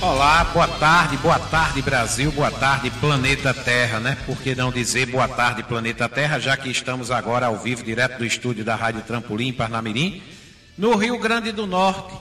[0.00, 4.16] Olá, boa tarde, boa tarde Brasil, boa tarde planeta Terra, né?
[4.24, 8.18] Por que não dizer boa tarde planeta Terra, já que estamos agora ao vivo direto
[8.18, 10.22] do estúdio da Rádio Trampolim Parnamirim,
[10.78, 12.14] no Rio Grande do Norte.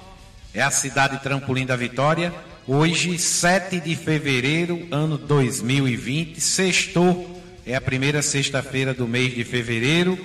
[0.55, 2.33] É a cidade Trampolim da Vitória.
[2.65, 7.43] Hoje, 7 de fevereiro, ano 2020, sextou.
[7.63, 10.17] É a primeira sexta-feira do mês de fevereiro.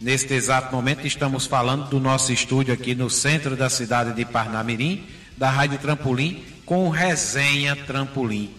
[0.00, 5.06] Neste exato momento estamos falando do nosso estúdio aqui no centro da cidade de Parnamirim,
[5.36, 8.50] da Rádio Trampolim, com resenha Trampolim.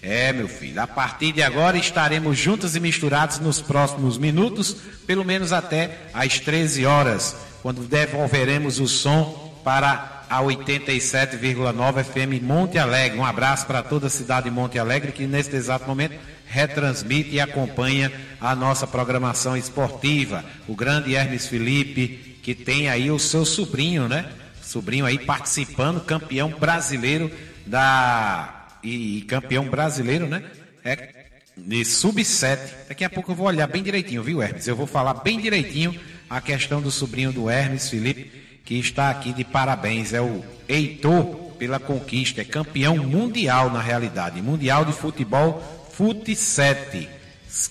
[0.00, 5.24] É, meu filho, a partir de agora estaremos juntos e misturados nos próximos minutos, pelo
[5.24, 13.18] menos até às 13 horas, quando devolveremos o som para a 87,9 FM Monte Alegre.
[13.18, 16.14] Um abraço para toda a cidade de Monte Alegre que neste exato momento
[16.46, 20.44] retransmite e acompanha a nossa programação esportiva.
[20.66, 24.26] O grande Hermes Felipe, que tem aí o seu sobrinho, né?
[24.68, 27.30] Sobrinho aí participando, campeão brasileiro
[27.64, 28.66] da.
[28.82, 30.44] E, e campeão brasileiro, né?
[30.84, 32.58] É de sub-7.
[32.86, 34.68] Daqui a pouco eu vou olhar bem direitinho, viu, Hermes?
[34.68, 38.30] Eu vou falar bem direitinho a questão do sobrinho do Hermes Felipe,
[38.62, 40.12] que está aqui de parabéns.
[40.12, 44.42] É o Heitor pela conquista, é campeão mundial na realidade.
[44.42, 47.08] Mundial de futebol Fute 7,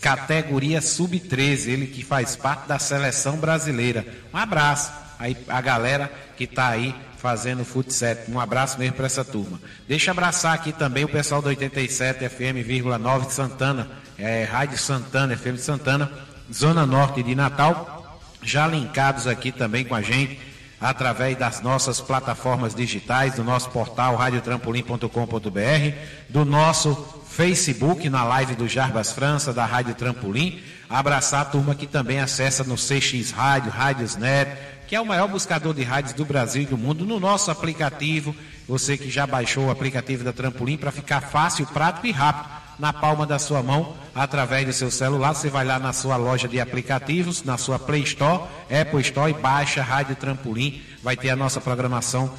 [0.02, 4.04] categoria sub-13, ele que faz parte da seleção brasileira.
[4.34, 8.32] Um abraço aí a galera que está aí fazendo Fute 7.
[8.32, 9.60] Um abraço mesmo para essa turma.
[9.88, 15.36] Deixa eu abraçar aqui também o pessoal do 87 FM,9 de Santana, é, Rádio Santana,
[15.36, 16.12] FM de Santana,
[16.54, 20.40] Zona Norte de Natal, já linkados aqui também com a gente
[20.80, 25.98] através das nossas plataformas digitais, do nosso portal radiotrampolim.com.br,
[26.30, 26.96] do nosso
[27.28, 30.62] Facebook, na live do Jarbas França, da Rádio Trampolim.
[30.90, 34.52] Abraçar a turma que também acessa no CX Rádio, Rádios Net,
[34.88, 38.34] que é o maior buscador de rádios do Brasil e do mundo, no nosso aplicativo.
[38.68, 42.50] Você que já baixou o aplicativo da Trampolim para ficar fácil, prático e rápido
[42.80, 45.34] na palma da sua mão, através do seu celular.
[45.34, 49.34] Você vai lá na sua loja de aplicativos, na sua Play Store, Apple Store e
[49.34, 50.82] baixa Rádio Trampolim.
[51.04, 52.32] Vai ter a nossa programação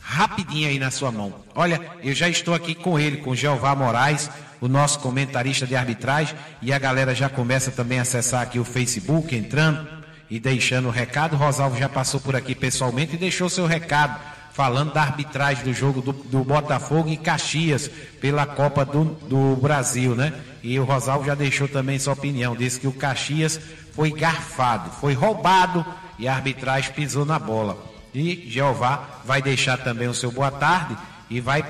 [0.00, 1.32] rapidinho aí na sua mão.
[1.54, 4.28] Olha, eu já estou aqui com ele, com Jeová Moraes,
[4.60, 8.64] o nosso comentarista de arbitragem, e a galera já começa também a acessar aqui o
[8.64, 9.99] Facebook, entrando
[10.30, 11.36] e deixando o recado.
[11.36, 14.20] Rosalvo já passou por aqui pessoalmente e deixou seu recado,
[14.52, 20.14] falando da arbitragem do jogo do, do Botafogo e Caxias pela Copa do, do Brasil,
[20.14, 20.32] né?
[20.62, 23.60] E o Rosalvo já deixou também sua opinião, disse que o Caxias
[23.92, 25.84] foi garfado, foi roubado
[26.18, 27.76] e a arbitragem pisou na bola.
[28.14, 30.96] E Jeová vai deixar também o seu boa tarde
[31.28, 31.64] e vai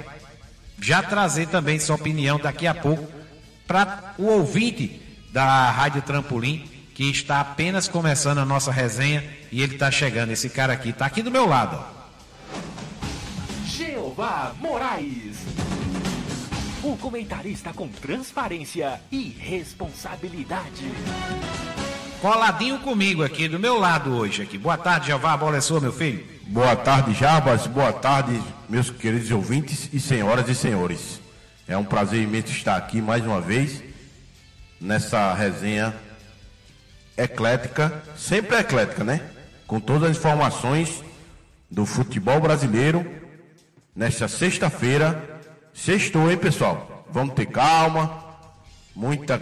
[0.81, 3.06] já trazer também sua opinião daqui a pouco
[3.66, 5.00] para o ouvinte
[5.32, 6.69] da Rádio Trampolim,
[7.00, 10.33] que está apenas começando a nossa resenha e ele está chegando.
[10.33, 11.83] Esse cara aqui está aqui do meu lado.
[13.65, 15.39] Jeová Moraes.
[16.83, 20.93] O comentarista com transparência e responsabilidade.
[22.21, 24.59] Coladinho comigo aqui, do meu lado hoje aqui.
[24.59, 26.22] Boa tarde, Jeová, a bola é sua, meu filho.
[26.49, 27.66] Boa tarde, Jarbas.
[27.66, 31.19] Boa tarde, meus queridos ouvintes e senhoras e senhores.
[31.66, 33.83] É um prazer imenso estar aqui mais uma vez
[34.78, 35.94] nessa resenha
[37.22, 39.20] eclética, sempre eclética, né?
[39.66, 41.03] Com todas as informações
[41.70, 43.06] do futebol brasileiro
[43.94, 45.41] nesta sexta-feira.
[45.72, 47.06] Sextou, hein, pessoal?
[47.10, 48.25] Vamos ter calma,
[48.94, 49.38] muita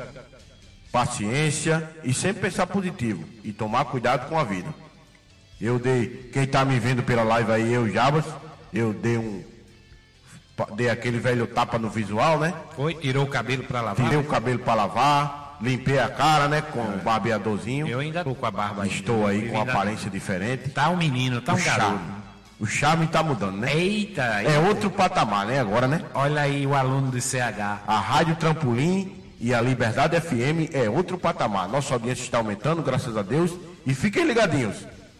[0.90, 4.68] paciência e sempre pensar positivo e tomar cuidado com a vida.
[5.60, 8.24] Eu dei, quem está me vendo pela live aí, eu Jabas,
[8.72, 9.44] eu dei um
[10.74, 12.52] dei aquele velho tapa no visual, né?
[12.74, 14.04] Foi, tirou o cabelo para lavar.
[14.04, 17.86] Tirei o cabelo para lavar, limpei a cara, né, com o um barbeadorzinho.
[17.86, 20.70] Eu ainda tô com a barba Estou aí com aparência diferente.
[20.70, 21.80] Tá um menino, tá um garoto.
[21.80, 22.18] Charme.
[22.60, 23.72] O charme tá mudando, né?
[23.72, 26.04] Eita, É outro patamar, né, agora, né?
[26.12, 27.82] Olha aí o aluno do CH.
[27.86, 31.68] A Rádio Trampolim e a Liberdade FM é outro patamar.
[31.68, 33.52] Nossa audiência está aumentando, graças a Deus.
[33.86, 34.76] E fiquem ligadinhos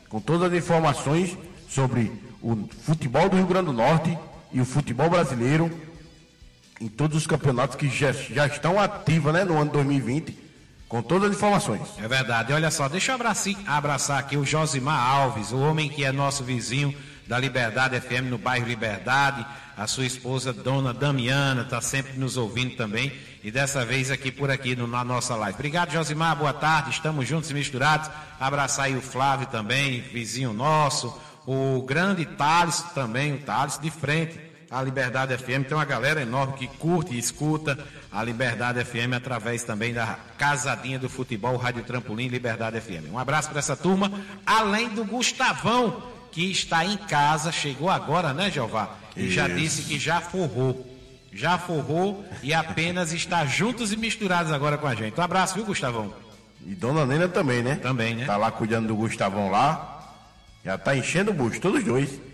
[0.09, 1.37] com todas as informações
[1.69, 2.11] sobre
[2.43, 4.17] o futebol do Rio Grande do Norte
[4.53, 5.71] e o futebol brasileiro
[6.81, 10.37] em todos os campeonatos que já, já estão ativos né, no ano 2020,
[10.89, 11.83] com todas as informações.
[11.99, 12.53] É verdade.
[12.53, 16.45] Olha só, deixa eu abraçar, abraçar aqui o Josimar Alves, o homem que é nosso
[16.45, 16.95] vizinho
[17.27, 19.45] da Liberdade FM no bairro Liberdade.
[19.77, 23.13] A sua esposa, Dona Damiana, está sempre nos ouvindo também.
[23.45, 25.55] E dessa vez aqui por aqui no, na nossa live.
[25.55, 26.35] Obrigado, Josimar.
[26.35, 26.91] Boa tarde.
[26.91, 28.11] Estamos juntos e misturados.
[28.41, 31.17] Abraçar aí o Flávio também, vizinho nosso.
[31.47, 35.67] O grande Thales também, o Thales de frente a Liberdade FM.
[35.67, 37.79] Tem uma galera enorme que curte e escuta
[38.13, 43.11] a Liberdade FM através também da Casadinha do Futebol, Rádio Trampolim Liberdade FM.
[43.13, 44.13] Um abraço para essa turma,
[44.45, 48.95] além do Gustavão, que está em casa, chegou agora, né, Jeová?
[49.17, 49.33] E Isso.
[49.33, 50.87] já disse que já forrou.
[51.33, 55.19] Já forrou e apenas está juntos e misturados agora com a gente.
[55.19, 56.13] Um abraço, viu, Gustavão?
[56.67, 57.77] E Dona Nena também, né?
[57.77, 58.25] Também, né?
[58.25, 59.95] Tá lá cuidando do Gustavão lá.
[60.65, 62.28] Já tá enchendo o bucho, todos dois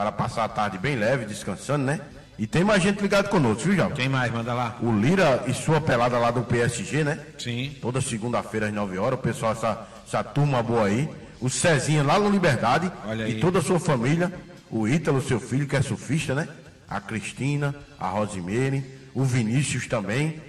[0.00, 2.00] para passar a tarde bem leve, descansando, né?
[2.38, 3.90] E tem mais gente ligado conosco, viu, Jão?
[3.90, 4.32] Quem mais?
[4.32, 4.78] Manda lá.
[4.80, 7.20] O Lira e sua pelada lá do PSG, né?
[7.38, 7.76] Sim.
[7.82, 11.06] Toda segunda-feira às 9 horas, o pessoal, essa, essa turma boa aí.
[11.38, 12.90] O Cezinha lá no Liberdade.
[13.06, 13.36] Olha aí.
[13.36, 14.32] E toda a sua família.
[14.70, 16.48] O Ítalo, seu filho, que é surfista, né?
[16.88, 18.82] A Cristina, a Rosimeire,
[19.12, 20.40] o Vinícius também.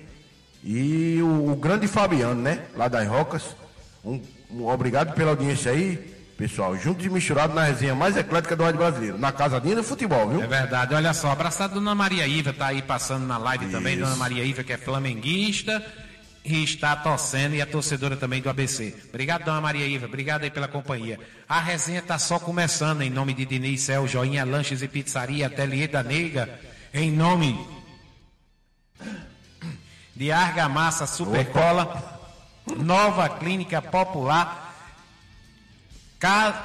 [0.64, 2.62] E o, o grande Fabiano, né?
[2.74, 3.54] Lá das Rocas.
[4.06, 8.64] Um, um, obrigado pela audiência aí pessoal, junto e misturado na resenha mais eclética do
[8.64, 10.42] rádio brasileiro, na casadinha do futebol, viu?
[10.42, 13.74] É verdade, olha só, abraçado Dona Maria Iva, tá aí passando na live Isso.
[13.74, 15.86] também, Dona Maria Iva, que é flamenguista
[16.44, 18.96] e está torcendo, e a torcedora também do ABC.
[19.10, 21.20] Obrigado, Dona Maria Iva, obrigado aí pela companhia.
[21.48, 25.88] A resenha está só começando, em nome de Diniz Céu, Joinha Lanches e Pizzaria, Ateliê
[25.88, 26.60] da Neiga,
[26.92, 27.56] em nome
[30.16, 32.20] de Argamassa Supercola,
[32.78, 34.61] Nova Clínica Popular,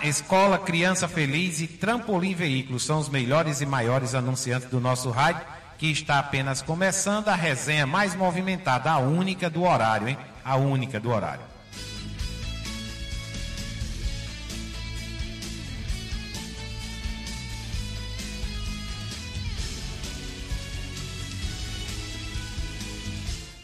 [0.02, 5.46] Escola Criança Feliz e Trampolim Veículos são os melhores e maiores anunciantes do nosso rádio,
[5.78, 10.18] que está apenas começando a resenha mais movimentada, a única do horário, hein?
[10.44, 11.40] A única do horário.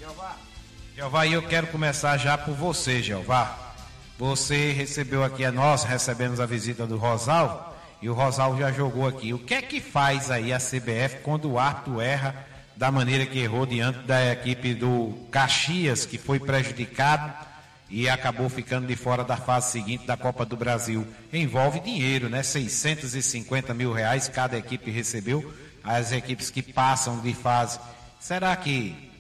[0.00, 0.36] Jeová,
[0.96, 3.71] Jeová, eu quero começar já por você, Jeová.
[4.18, 9.32] Você recebeu aqui, nós recebemos a visita do Rosal e o Rosal já jogou aqui.
[9.32, 13.38] O que é que faz aí a CBF quando o árbitro erra da maneira que
[13.38, 17.32] errou diante da equipe do Caxias, que foi prejudicado
[17.88, 21.06] e acabou ficando de fora da fase seguinte da Copa do Brasil?
[21.32, 22.42] Envolve dinheiro, né?
[22.42, 25.52] 650 mil reais cada equipe recebeu.
[25.82, 27.78] As equipes que passam de fase.
[28.20, 29.10] Será que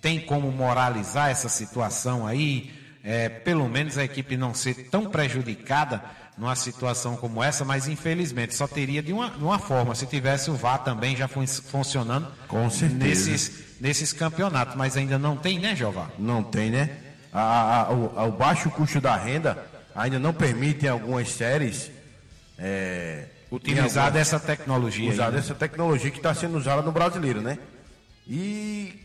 [0.00, 2.85] tem como moralizar essa situação aí?
[3.06, 6.02] É, pelo menos a equipe não ser tão prejudicada
[6.36, 10.50] numa situação como essa, mas infelizmente só teria de uma, de uma forma, se tivesse
[10.50, 12.98] o VAR também já fun funcionando Com certeza.
[13.04, 16.10] Nesses, nesses campeonatos, mas ainda não tem, né, Jeová?
[16.18, 16.98] Não tem, né?
[17.32, 19.64] A, a, o, o, baixo custo da renda
[19.94, 21.92] ainda não permite em algumas séries
[22.58, 25.12] é, utilizar dessa tecnologia.
[25.12, 25.36] Usar né?
[25.36, 27.56] dessa tecnologia que está sendo usada no brasileiro, né?
[28.26, 29.00] E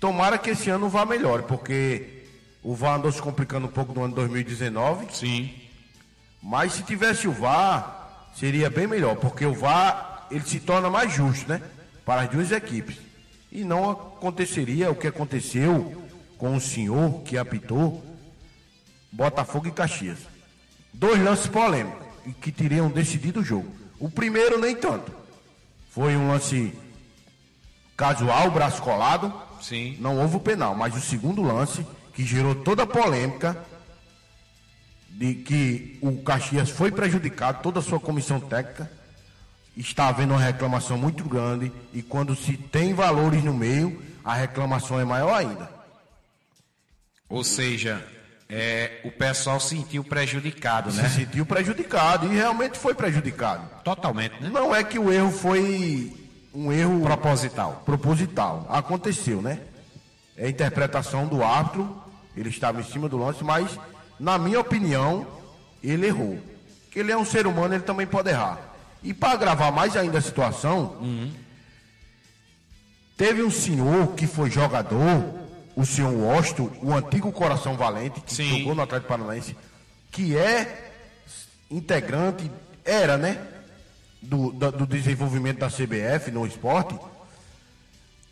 [0.00, 2.19] tomara que esse ano vá melhor, porque
[2.62, 5.06] o VAR andou se complicando um pouco no ano 2019.
[5.12, 5.54] Sim.
[6.42, 11.12] Mas se tivesse o VAR, seria bem melhor, porque o VAR ele se torna mais
[11.12, 11.62] justo, né?
[12.04, 12.96] Para as duas equipes.
[13.50, 16.04] E não aconteceria o que aconteceu
[16.38, 18.02] com o senhor que apitou
[19.10, 20.18] Botafogo e Caxias.
[20.92, 23.72] Dois lances polêmicos e que teriam decidido o jogo.
[23.98, 25.12] O primeiro nem tanto.
[25.90, 26.72] Foi um lance
[27.96, 29.32] casual, braço colado.
[29.60, 29.96] Sim.
[30.00, 31.84] Não houve o penal, mas o segundo lance
[32.20, 33.56] que gerou toda a polêmica
[35.08, 38.90] de que o Caxias foi prejudicado, toda a sua comissão técnica.
[39.74, 45.00] Está havendo uma reclamação muito grande e quando se tem valores no meio, a reclamação
[45.00, 45.70] é maior ainda.
[47.26, 48.06] Ou seja,
[48.50, 51.08] é, o pessoal sentiu prejudicado, né?
[51.08, 53.66] Se sentiu prejudicado e realmente foi prejudicado.
[53.82, 54.50] Totalmente, né?
[54.52, 56.12] Não é que o erro foi
[56.52, 57.82] um erro proposital.
[57.86, 58.66] Proposital.
[58.68, 59.60] Aconteceu, né?
[60.36, 63.78] É a interpretação do árbitro ele estava em cima do lance, mas,
[64.18, 65.26] na minha opinião,
[65.82, 66.38] ele errou.
[66.90, 68.58] Que ele é um ser humano, ele também pode errar.
[69.02, 71.32] E para agravar mais ainda a situação, uhum.
[73.16, 75.24] teve um senhor que foi jogador,
[75.74, 78.58] o senhor Washington, o antigo Coração Valente, que Sim.
[78.58, 79.56] jogou no Atlético Paranaense,
[80.10, 80.92] que é
[81.70, 82.50] integrante,
[82.84, 83.38] era, né?
[84.20, 86.94] Do, do, do desenvolvimento da CBF no esporte,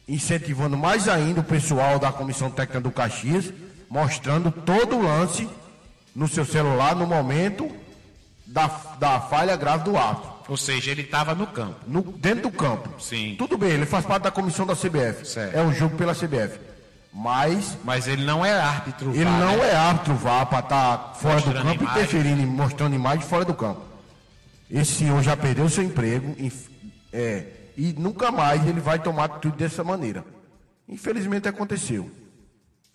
[0.07, 3.51] incentivando mais ainda o pessoal da comissão técnica do Caxias
[3.89, 5.49] mostrando todo o lance
[6.15, 7.71] no seu celular no momento
[8.47, 8.67] da,
[8.99, 10.39] da falha grave do ato.
[10.49, 11.77] Ou seja, ele estava no campo.
[11.87, 13.01] No, dentro do campo.
[13.01, 13.37] Sim.
[13.39, 15.27] Tudo bem, ele faz parte da comissão da CBF.
[15.27, 15.55] Certo.
[15.55, 16.59] É um jogo pela CBF.
[17.13, 17.77] Mas.
[17.85, 19.71] Mas ele não é árbitro Ele não né?
[19.71, 22.03] é árbitro VAR para estar tá fora mostrando do campo, imagem.
[22.03, 23.83] interferindo, mostrando imagem fora do campo.
[24.71, 26.35] esse senhor já perdeu seu emprego
[27.13, 27.45] é,
[27.77, 30.25] e nunca mais ele vai tomar tudo dessa maneira.
[30.89, 32.11] Infelizmente aconteceu.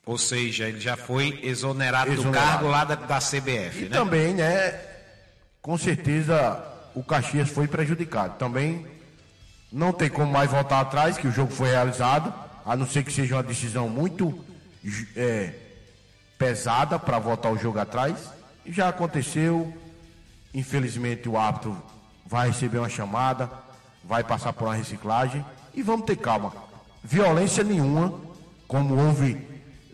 [0.05, 2.48] Ou seja, ele já foi exonerado, exonerado.
[2.48, 3.89] do cargo lá da, da CBF, e né?
[3.89, 4.79] também, né,
[5.62, 6.62] com certeza
[6.93, 8.38] o Caxias foi prejudicado.
[8.38, 8.86] Também
[9.72, 12.33] não tem como mais voltar atrás, que o jogo foi realizado,
[12.65, 14.38] a não ser que seja uma decisão muito
[15.15, 15.53] é,
[16.38, 18.29] pesada para voltar o jogo atrás.
[18.65, 19.74] E já aconteceu,
[20.53, 21.81] infelizmente o árbitro
[22.25, 23.50] vai receber uma chamada,
[24.03, 25.43] vai passar por uma reciclagem
[25.74, 26.53] e vamos ter calma.
[27.03, 28.13] Violência nenhuma,
[28.67, 29.52] como houve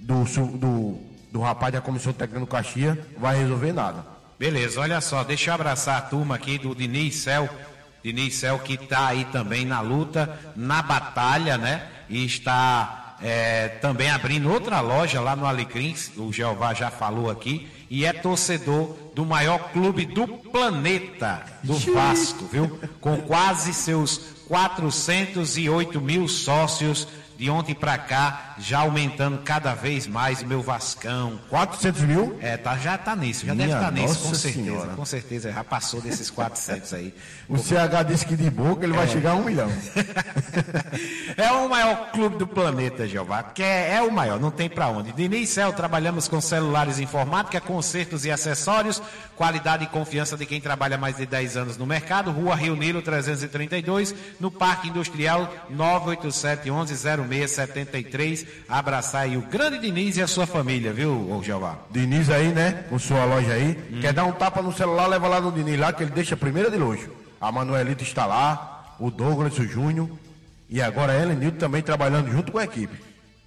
[0.10, 1.00] do, do,
[1.32, 4.04] do rapaz da comissão técnica do Caxias vai resolver nada.
[4.40, 7.48] Beleza, olha só, deixa eu abraçar a turma aqui do Diniz Cel.
[8.04, 11.88] Diniz Cel que está aí também na luta, na batalha, né?
[12.10, 17.70] E está é, também abrindo outra loja lá no Alecrim, o Jeová já falou aqui,
[17.90, 22.80] e é torcedor do maior clube do planeta, do Vasco, viu?
[23.00, 27.08] Com quase seus 408 mil sócios
[27.40, 31.40] de ontem para cá, já aumentando cada vez mais o meu Vascão.
[31.50, 32.38] 400 mil?
[32.42, 34.66] É, tá, já tá nisso, já Minha deve estar tá nisso, com certeza.
[34.66, 34.94] Senhora.
[34.94, 37.14] Com certeza, já passou desses 400 aí.
[37.48, 38.98] o CH disse que de boca ele é.
[38.98, 39.72] vai chegar a um milhão.
[41.38, 44.90] é o maior clube do planeta, Jeová, porque é, é o maior, não tem para
[44.90, 45.14] onde.
[45.14, 49.02] De Cel, trabalhamos com celulares informática, consertos e acessórios,
[49.38, 52.32] qualidade e confiança de quem trabalha mais de 10 anos no mercado.
[52.32, 58.46] Rua Rio Nilo 332, no Parque Industrial 98711 0673.
[58.68, 61.78] Abraçar aí o grande Diniz e a sua família, viu, Jeová?
[61.92, 62.86] Diniz aí, né?
[62.90, 63.78] Com sua loja aí.
[63.92, 64.00] Hum.
[64.02, 66.38] Quer dar um tapa no celular, leva lá no Diniz lá, que ele deixa a
[66.38, 67.10] primeira de luxo.
[67.40, 70.10] A Manuelita está lá, o Douglas, o Júnior.
[70.70, 72.96] E agora a Ellen também trabalhando junto com a equipe.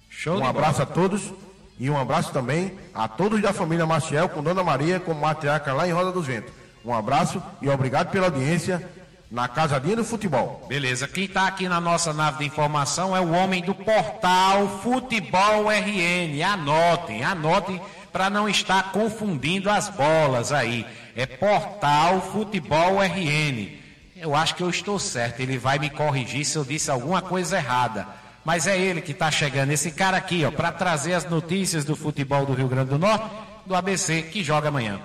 [0.09, 0.91] Show um abraço bola.
[0.91, 1.33] a todos.
[1.79, 5.87] E um abraço também a todos da família Maciel, com Dona Maria, como matriarca lá
[5.87, 6.53] em Roda dos Ventos.
[6.85, 8.87] Um abraço e obrigado pela audiência
[9.33, 10.63] na Casadinha do Futebol.
[10.69, 15.71] Beleza, quem está aqui na nossa nave de informação é o homem do portal Futebol
[15.71, 16.39] RN.
[16.43, 20.85] Anotem, anotem para não estar confundindo as bolas aí.
[21.15, 23.69] É portal Futebol RN.
[24.15, 27.57] Eu acho que eu estou certo, ele vai me corrigir se eu disse alguma coisa
[27.57, 28.07] errada.
[28.45, 31.95] Mas é ele que está chegando, esse cara aqui, ó, para trazer as notícias do
[31.95, 33.25] futebol do Rio Grande do Norte,
[33.65, 35.01] do ABC, que joga amanhã.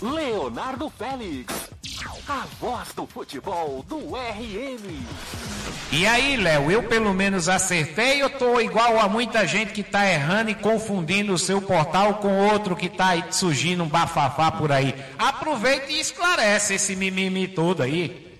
[0.00, 1.70] Leonardo Félix,
[2.26, 5.04] a voz do futebol do RN.
[5.92, 10.10] E aí, Léo, eu pelo menos acertei ou tô igual a muita gente que tá
[10.10, 14.72] errando e confundindo o seu portal com outro que tá aí surgindo um bafafá por
[14.72, 14.94] aí?
[15.18, 18.38] Aproveita e esclarece esse mimimi todo aí.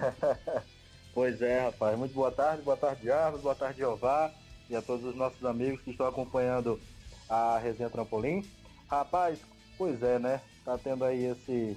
[1.14, 1.98] pois é, rapaz.
[1.98, 4.30] Muito boa tarde, boa tarde, Arlos, boa tarde, Jeová,
[4.70, 6.80] e a todos os nossos amigos que estão acompanhando
[7.28, 8.42] a Resenha Trampolim.
[8.88, 9.38] Rapaz,
[9.76, 10.40] pois é, né?
[10.66, 11.76] tá tendo aí esse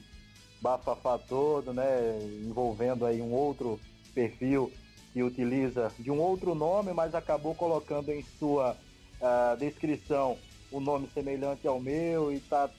[0.61, 2.19] bafafá todo, né?
[2.43, 3.79] Envolvendo aí um outro
[4.13, 4.71] perfil
[5.13, 8.77] que utiliza de um outro nome, mas acabou colocando em sua
[9.21, 10.37] uh, descrição
[10.71, 12.69] um nome semelhante ao meu e está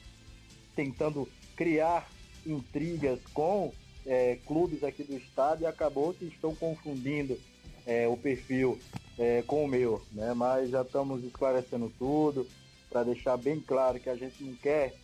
[0.75, 2.07] tentando criar
[2.45, 3.73] intrigas com
[4.05, 7.37] é, clubes aqui do estado e acabou que estão confundindo
[7.85, 8.79] é, o perfil
[9.19, 10.33] é, com o meu, né?
[10.33, 12.47] Mas já estamos esclarecendo tudo
[12.89, 14.95] para deixar bem claro que a gente não quer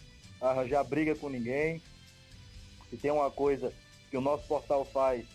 [0.42, 1.82] arranjar briga com ninguém.
[2.90, 3.74] Se tem uma coisa
[4.10, 5.26] que o nosso portal faz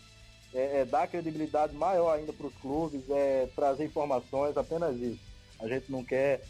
[0.53, 5.19] é, é dar credibilidade maior ainda para os clubes, é trazer informações, apenas isso.
[5.59, 6.41] A gente não quer,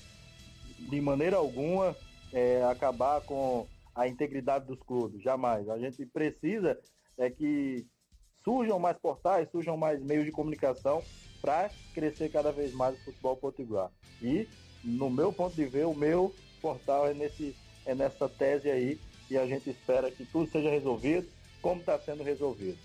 [0.78, 1.96] de maneira alguma,
[2.32, 5.70] é, acabar com a integridade dos clubes, jamais.
[5.70, 6.78] A gente precisa
[7.18, 7.86] é que
[8.44, 11.02] surjam mais portais, surjam mais meios de comunicação
[11.42, 13.92] para crescer cada vez mais o futebol potiguar.
[14.22, 14.48] E,
[14.84, 17.56] no meu ponto de ver, o meu portal é nesse
[17.86, 18.98] é nessa tese aí
[19.30, 21.28] e a gente espera que tudo seja resolvido
[21.62, 22.78] como está sendo resolvido.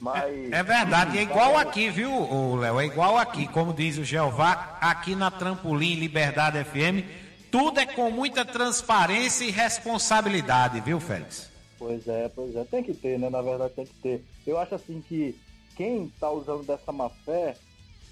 [0.00, 0.52] Mas...
[0.52, 2.80] É, é verdade, é igual aqui, viu, Léo?
[2.80, 7.06] É igual aqui, como diz o Jeová, aqui na Trampolim Liberdade FM,
[7.50, 11.48] tudo é com muita transparência e responsabilidade, viu, Félix?
[11.78, 13.30] Pois é, pois é, tem que ter, né?
[13.30, 14.24] Na verdade tem que ter.
[14.46, 15.38] Eu acho assim que
[15.76, 17.56] quem está usando dessa má fé,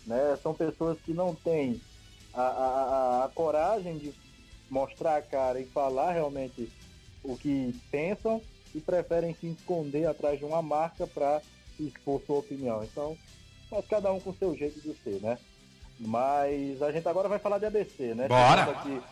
[0.06, 1.80] né, são pessoas que não têm
[2.34, 4.12] a, a, a, a coragem de
[4.70, 6.70] mostrar a cara e falar realmente
[7.22, 8.40] o que pensam
[8.74, 11.40] e preferem se esconder atrás de uma marca para
[11.78, 12.82] expor sua opinião.
[12.84, 13.16] Então,
[13.70, 15.38] mas cada um com seu jeito de ser, né?
[15.98, 18.28] Mas a gente agora vai falar de ABC, né?
[18.28, 19.02] Bora!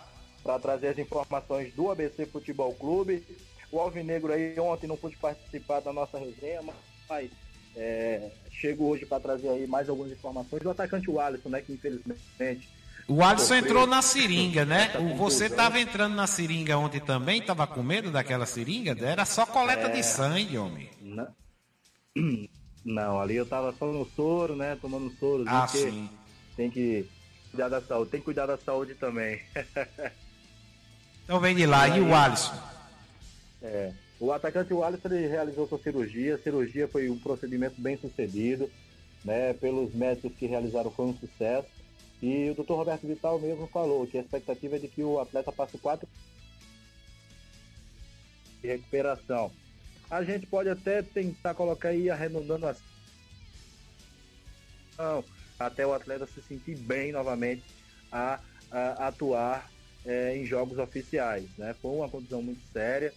[0.42, 3.22] para trazer as informações do ABC Futebol Clube.
[3.70, 6.62] O Alvinegro aí ontem não pude participar da nossa resenha,
[7.08, 7.30] mas
[7.76, 11.60] é, chego hoje para trazer aí mais algumas informações do atacante Alisson, né?
[11.60, 12.68] Que infelizmente
[13.10, 14.92] O Alisson entrou na seringa, né?
[14.96, 17.40] O, você estava entrando na seringa ontem também?
[17.40, 18.96] Estava com medo daquela seringa?
[19.04, 19.90] Era só coleta é...
[19.90, 20.88] de sangue, homem.
[21.00, 21.26] Não.
[22.84, 24.78] Não, ali eu estava só no soro, né?
[24.80, 25.42] Tomando soro.
[25.48, 26.08] Ah, sim.
[26.56, 27.04] Tem que
[27.50, 28.10] cuidar da saúde.
[28.12, 29.42] Tem que cuidar da saúde também.
[31.24, 31.88] então vem de lá.
[31.88, 32.54] E, o Alisson?
[33.60, 33.92] É.
[34.20, 36.36] O atacante Alisson ele realizou sua cirurgia.
[36.36, 38.70] A cirurgia foi um procedimento bem sucedido.
[39.24, 39.52] Né?
[39.54, 41.79] Pelos médicos que realizaram foi um sucesso.
[42.22, 42.72] E o Dr.
[42.72, 46.08] Roberto Vital mesmo falou que a expectativa é de que o atleta passe quatro
[48.60, 49.50] de recuperação.
[50.10, 52.78] A gente pode até tentar colocar aí arredondando as
[55.58, 57.64] até o atleta se sentir bem novamente
[58.12, 58.38] a,
[58.70, 59.70] a atuar
[60.04, 61.46] é, em jogos oficiais.
[61.56, 61.74] Né?
[61.80, 63.12] Foi uma condição muito séria.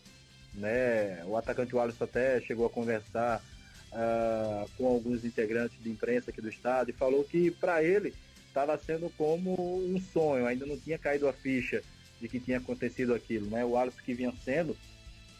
[0.53, 1.23] Né?
[1.25, 3.43] O atacante Wallace até chegou a conversar
[3.91, 8.13] uh, com alguns integrantes de imprensa aqui do estado e falou que para ele
[8.53, 11.81] estava sendo como um sonho, ainda não tinha caído a ficha
[12.21, 13.49] de que tinha acontecido aquilo.
[13.49, 13.65] Né?
[13.65, 14.77] O Alisson que vinha sendo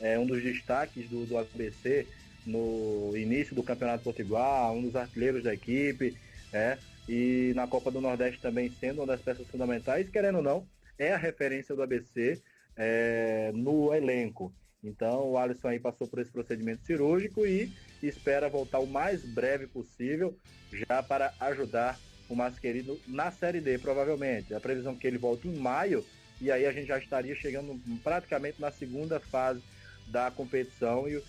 [0.01, 2.08] é, um dos destaques do, do ABC
[2.46, 6.17] no início do Campeonato Potiguar, um dos artilheiros da equipe,
[6.51, 6.77] é,
[7.08, 10.67] e na Copa do Nordeste também sendo uma das peças fundamentais, querendo ou não,
[10.98, 12.41] é a referência do ABC
[12.75, 14.51] é, no elenco.
[14.84, 19.67] Então o Alisson aí passou por esse procedimento cirúrgico e espera voltar o mais breve
[19.67, 20.36] possível,
[20.72, 21.98] já para ajudar
[22.33, 24.53] o mais querido na Série D, provavelmente.
[24.53, 26.03] A previsão é que ele volte em maio,
[26.41, 29.61] e aí a gente já estaria chegando praticamente na segunda fase
[30.07, 31.23] da competição e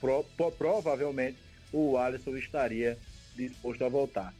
[0.00, 1.38] pro, pro, provavelmente
[1.72, 2.96] o Alisson estaria
[3.34, 4.34] disposto a voltar.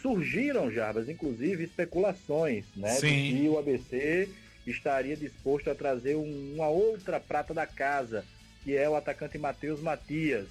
[0.00, 3.08] Surgiram, Jarbas, inclusive, especulações né, Sim.
[3.08, 4.28] de que o ABC
[4.66, 8.24] estaria disposto a trazer um, uma outra prata da casa,
[8.64, 10.46] que é o atacante Matheus Matias.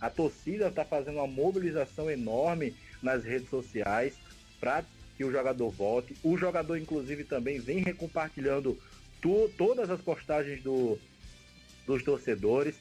[0.00, 4.14] A torcida está fazendo uma mobilização enorme nas redes sociais
[4.60, 4.84] para
[5.16, 6.14] que o jogador volte.
[6.22, 8.78] O jogador, inclusive, também vem recompartilhando
[9.20, 10.98] tu, todas as postagens do,
[11.86, 12.76] dos torcedores.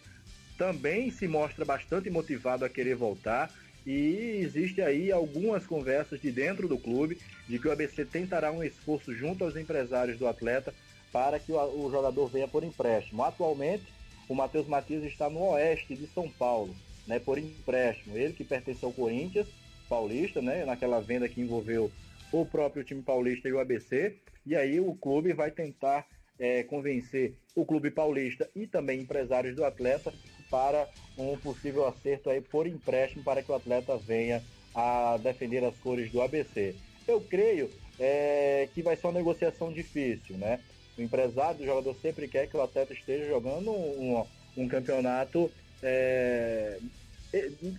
[0.58, 3.52] Também se mostra bastante motivado a querer voltar.
[3.86, 8.64] E existe aí algumas conversas de dentro do clube de que o ABC tentará um
[8.64, 10.74] esforço junto aos empresários do atleta
[11.12, 13.24] para que o, o jogador venha por empréstimo.
[13.24, 13.86] Atualmente,
[14.28, 18.18] o Matheus Matias está no oeste de São Paulo, né, por empréstimo.
[18.18, 19.48] Ele que pertence ao Corinthians
[19.90, 21.92] Paulista, né, naquela venda que envolveu
[22.32, 24.16] o próprio time paulista e o ABC.
[24.46, 26.06] E aí o clube vai tentar
[26.40, 30.14] é, convencer o clube paulista e também empresários do atleta
[30.50, 34.44] para um possível acerto aí por empréstimo para que o atleta venha
[34.74, 36.76] a defender as cores do ABC.
[37.08, 37.70] Eu creio
[38.00, 40.60] é, que vai ser uma negociação difícil, né?
[40.98, 44.26] O empresário do jogador sempre quer que o atleta esteja jogando um,
[44.58, 46.80] um, campeonato é,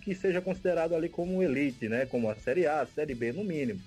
[0.03, 2.07] que seja considerado ali como elite, né?
[2.07, 3.81] Como a Série A, a Série B no mínimo.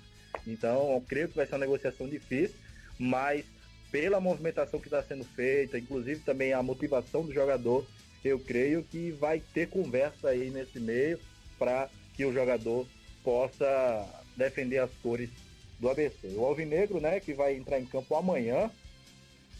[0.46, 2.56] Então, eu creio que vai ser uma negociação difícil,
[2.98, 3.44] mas
[3.90, 7.86] pela movimentação que está sendo feita, inclusive também a motivação do jogador,
[8.24, 11.18] eu creio que vai ter conversa aí nesse meio
[11.58, 12.86] para que o jogador
[13.24, 14.06] possa
[14.36, 15.30] defender as cores
[15.78, 16.28] do ABC.
[16.36, 18.70] O Alvinegro, né, que vai entrar em campo amanhã,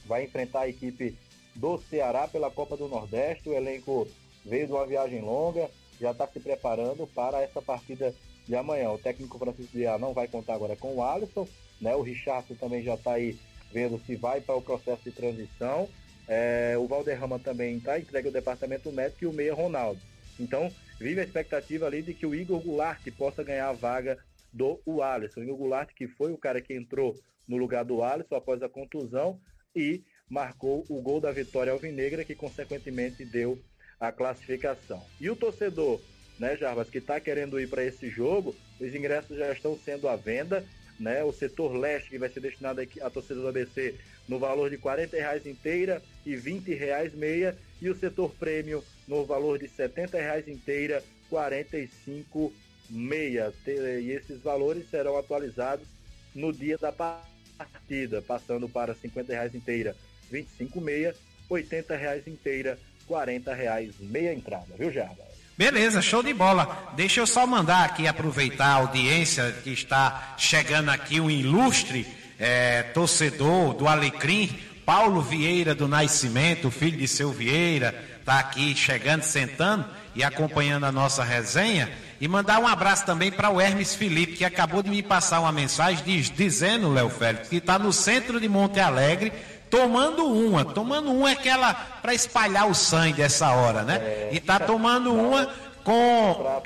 [0.06, 1.16] vai enfrentar a equipe
[1.54, 3.48] do Ceará pela Copa do Nordeste.
[3.48, 4.06] O elenco
[4.44, 5.70] veio de uma viagem longa,
[6.00, 8.14] já está se preparando para essa partida
[8.46, 8.90] de amanhã.
[8.90, 11.46] O técnico Francisco Diá não vai contar agora com o Alisson,
[11.80, 11.94] né?
[11.94, 13.38] O Richardson também já está aí
[13.72, 15.88] vendo se vai para o processo de transição.
[16.26, 20.00] É, o Valderrama também está entregue ao departamento médico e o Meia Ronaldo.
[20.38, 24.18] Então, vive a expectativa ali de que o Igor Goulart possa ganhar a vaga
[24.52, 25.40] do o Alisson.
[25.40, 28.68] O Igor Goulart, que foi o cara que entrou no lugar do Alisson após a
[28.68, 29.40] contusão
[29.74, 33.58] e marcou o gol da vitória alvinegra, que consequentemente deu
[34.00, 35.04] a classificação.
[35.20, 36.00] E o torcedor,
[36.38, 40.16] né, Jarbas, que está querendo ir para esse jogo, os ingressos já estão sendo à
[40.16, 40.64] venda.
[40.98, 43.94] Né, o setor leste que vai ser destinado à torcida do ABC
[44.28, 49.24] no valor de R$ reais inteira e R$ reais meia e o setor prêmio no
[49.24, 52.52] valor de R$ reais inteira, 45
[52.90, 53.50] meia.
[53.66, 55.86] E esses valores serão atualizados
[56.34, 59.96] no dia da partida, passando para R$ reais inteira,
[60.30, 61.16] 25 meia,
[61.50, 62.78] R$ reais inteira,
[63.10, 65.16] 40 reais meia entrada, viu, Jarba?
[65.58, 66.92] Beleza, show de bola.
[66.94, 72.06] Deixa eu só mandar aqui, aproveitar a audiência que está chegando aqui, o ilustre
[72.38, 79.22] é, torcedor do Alecrim, Paulo Vieira do Nascimento, filho de seu Vieira, está aqui chegando,
[79.22, 81.90] sentando e acompanhando a nossa resenha.
[82.20, 85.50] E mandar um abraço também para o Hermes Felipe, que acabou de me passar uma
[85.50, 89.32] mensagem diz, dizendo, Léo Félix, que está no centro de Monte Alegre,
[89.70, 90.64] tomando uma.
[90.64, 93.96] Tomando uma é aquela para espalhar o sangue dessa hora, né?
[93.96, 94.30] É.
[94.32, 95.46] E tá tomando uma
[95.84, 96.60] com.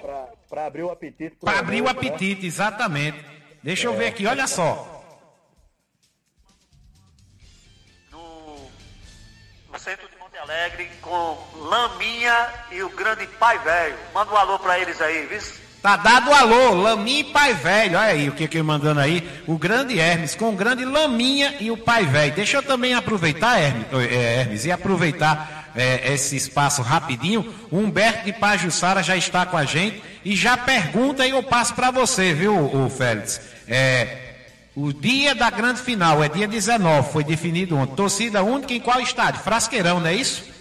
[0.48, 1.36] Para abrir o apetite.
[1.36, 1.90] Para abrir o né?
[1.90, 3.24] apetite, exatamente.
[3.62, 3.96] Deixa eu é.
[3.96, 4.94] ver aqui, olha só.
[9.74, 13.98] no centro de Monte Alegre com Laminha e o grande Pai Velho.
[14.14, 15.40] Manda um alô para eles aí, viu?
[15.84, 17.98] Tá dado alô, Laminha e Pai Velho.
[17.98, 19.22] Olha aí o que que mandando aí.
[19.46, 22.34] O grande Hermes com o grande Laminha e o Pai Velho.
[22.34, 27.52] Deixa eu também aproveitar, Hermes, é, Hermes e aproveitar é, esse espaço rapidinho.
[27.70, 31.74] O Humberto de Pajussara já está com a gente e já pergunta e eu passo
[31.74, 33.38] para você, viu, o Félix?
[33.68, 34.36] É,
[34.74, 37.94] o dia da grande final é dia 19, foi definido ontem.
[37.94, 39.42] Torcida única em qual estádio?
[39.42, 40.53] Frasqueirão, não é isso?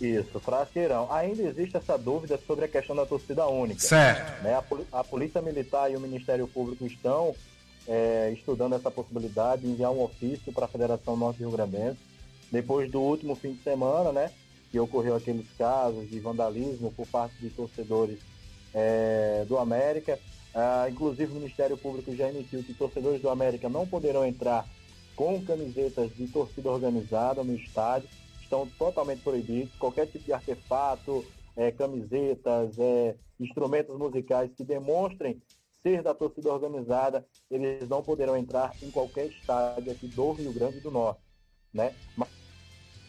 [0.00, 1.12] Isso, Frasqueirão.
[1.12, 3.80] Ainda existe essa dúvida sobre a questão da torcida única.
[3.80, 4.42] Certo.
[4.42, 4.54] Né?
[4.54, 7.34] A, a, Polícia Militar e o Ministério Público estão
[7.86, 11.98] é, estudando essa possibilidade de enviar um ofício para a Federação Norte Rio Grandense.
[12.50, 14.30] Depois do último fim de semana, né?
[14.72, 18.18] Que ocorreu aqueles casos de vandalismo por parte de torcedores
[18.72, 20.18] é, do América.
[20.54, 24.66] Ah, inclusive o Ministério Público já emitiu que torcedores do América não poderão entrar
[25.14, 28.08] com camisetas de torcida organizada no estádio
[28.50, 29.72] estão totalmente proibidos.
[29.78, 31.24] Qualquer tipo de artefato,
[31.56, 35.40] é, camisetas, é, instrumentos musicais que demonstrem
[35.82, 40.80] ser da torcida organizada, eles não poderão entrar em qualquer estádio aqui do Rio Grande
[40.80, 41.20] do Norte.
[41.72, 41.94] Né?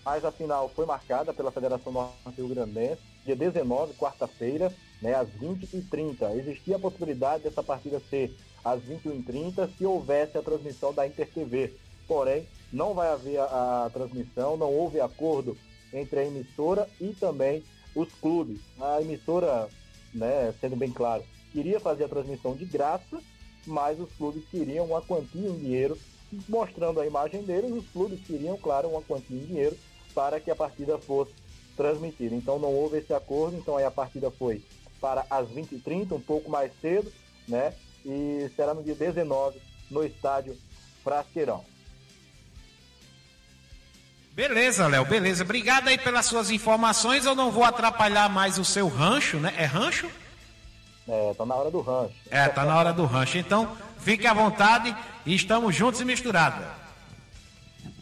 [0.06, 5.28] Mas a final foi marcada pela Federação Norte Rio Grandense, dia 19, quarta-feira, né, às
[5.30, 6.38] 20h30.
[6.38, 11.74] Existia a possibilidade dessa partida ser às 21h30 se houvesse a transmissão da InterTV.
[12.08, 15.58] Porém, não vai haver a, a transmissão, não houve acordo
[15.94, 17.64] entre a emissora e também
[17.96, 18.60] os clubes.
[18.80, 19.68] A emissora,
[20.14, 23.22] né, sendo bem claro, queria fazer a transmissão de graça,
[23.66, 25.98] mas os clubes queriam uma quantia em dinheiro,
[26.48, 29.78] mostrando a imagem deles, os clubes queriam, claro, uma quantia em dinheiro
[30.16, 31.34] para que a partida fosse
[31.76, 32.36] transmitida.
[32.36, 34.62] Então não houve esse acordo, então aí a partida foi
[35.00, 37.12] para as 20h30, um pouco mais cedo,
[37.48, 37.74] né?
[38.06, 40.56] E será no dia 19 no estádio
[41.04, 41.66] Frasqueirão.
[44.34, 45.44] Beleza, Léo, beleza.
[45.44, 47.26] Obrigado aí pelas suas informações.
[47.26, 49.54] Eu não vou atrapalhar mais o seu rancho, né?
[49.58, 50.10] É rancho?
[51.08, 52.16] É, tá na hora do rancho.
[52.30, 53.38] É, tá na hora do rancho.
[53.38, 56.66] Então, fique à vontade e estamos juntos e misturados.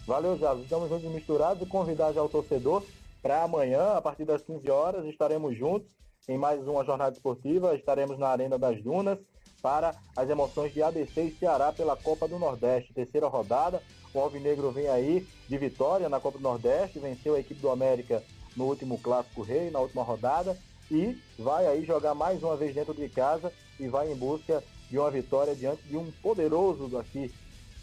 [0.06, 0.60] Valeu, Jazz.
[0.60, 2.84] Estamos juntos e misturados e convidar já o torcedor
[3.22, 5.92] para amanhã, a partir das 15 horas, estaremos juntos
[6.28, 7.76] em mais uma jornada esportiva.
[7.76, 9.18] Estaremos na Arena das Dunas
[9.62, 13.82] para as emoções de ABC e Ceará pela Copa do Nordeste, terceira rodada.
[14.14, 18.24] O Alvinegro vem aí de vitória na Copa do Nordeste, venceu a equipe do América
[18.56, 20.58] no último Clássico Rei, na última rodada,
[20.90, 24.98] e vai aí jogar mais uma vez dentro de casa e vai em busca de
[24.98, 27.32] uma vitória diante de um poderoso aqui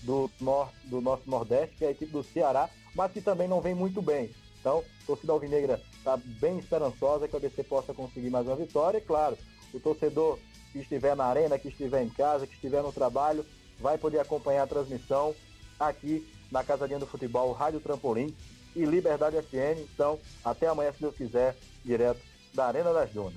[0.03, 3.61] do, nor do nosso Nordeste, que é a equipe do Ceará, mas que também não
[3.61, 4.31] vem muito bem.
[4.61, 8.99] Então, a torcida alvinegra está bem esperançosa que a ABC possa conseguir mais uma vitória.
[8.99, 9.39] E claro,
[9.73, 10.39] o torcedor
[10.77, 13.45] que estiver na arena, que estiver em casa, que estiver no trabalho,
[13.81, 15.35] vai poder acompanhar a transmissão
[15.81, 18.35] aqui na Casadinha do Futebol, Rádio Trampolim
[18.75, 19.81] e Liberdade FM.
[19.93, 22.21] Então, até amanhã, se Deus quiser, direto
[22.55, 23.35] da Arena das Dunas.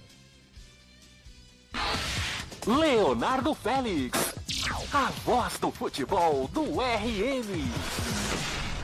[2.67, 4.35] Leonardo Félix,
[4.93, 8.28] a voz do futebol do RN.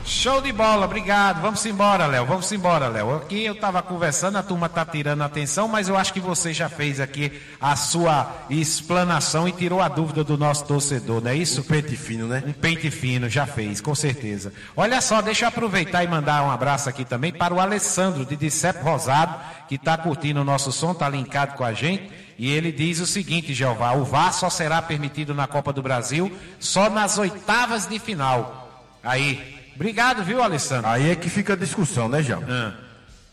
[0.05, 1.41] Show de bola, obrigado.
[1.41, 2.27] Vamos embora, Léo.
[2.27, 3.15] Vamos embora, Léo.
[3.15, 6.69] Aqui eu estava conversando, a turma está tirando atenção, mas eu acho que você já
[6.69, 11.61] fez aqui a sua explanação e tirou a dúvida do nosso torcedor, não é isso?
[11.61, 12.43] Um pente fino, né?
[12.45, 14.53] Um pente fino, já fez, com certeza.
[14.77, 18.35] Olha só, deixa eu aproveitar e mandar um abraço aqui também para o Alessandro de
[18.35, 19.35] Dicep Rosado,
[19.67, 22.11] que está curtindo o nosso som, está linkado com a gente.
[22.37, 26.31] E ele diz o seguinte, Jeová: o VAR só será permitido na Copa do Brasil
[26.59, 28.61] só nas oitavas de final.
[29.03, 30.89] Aí, Obrigado, viu, Alessandro?
[30.89, 32.43] Aí é que fica a discussão, né, João?
[32.49, 32.73] Ah.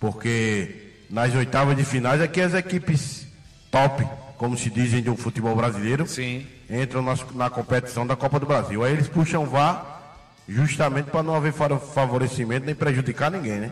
[0.01, 3.27] Porque nas oitavas de finais é que as equipes
[3.71, 6.47] top, como se dizem de um futebol brasileiro, Sim.
[6.69, 8.83] entram na, na competição da Copa do Brasil.
[8.83, 10.01] Aí eles puxam VAR
[10.49, 13.71] justamente para não haver favorecimento nem prejudicar ninguém, né?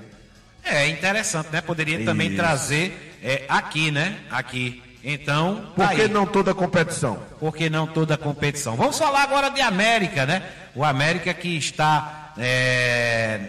[0.65, 1.61] É interessante, né?
[1.61, 2.05] Poderia Isso.
[2.05, 4.19] também trazer é, aqui, né?
[4.31, 4.83] Aqui.
[5.03, 5.73] Então.
[5.75, 6.09] Por que aí.
[6.09, 7.19] não toda a competição?
[7.39, 8.77] Por que não toda a competição?
[8.77, 10.43] Vamos falar agora de América, né?
[10.75, 13.41] O América que está é,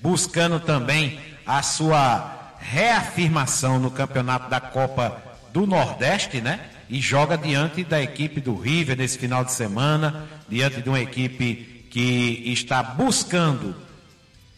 [0.00, 5.20] buscando também a sua reafirmação no campeonato da Copa
[5.52, 6.60] do Nordeste, né?
[6.88, 11.88] E joga diante da equipe do River nesse final de semana, diante de uma equipe
[11.90, 13.74] que está buscando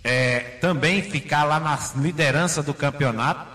[0.05, 3.47] é, também ficar lá na liderança do campeonato.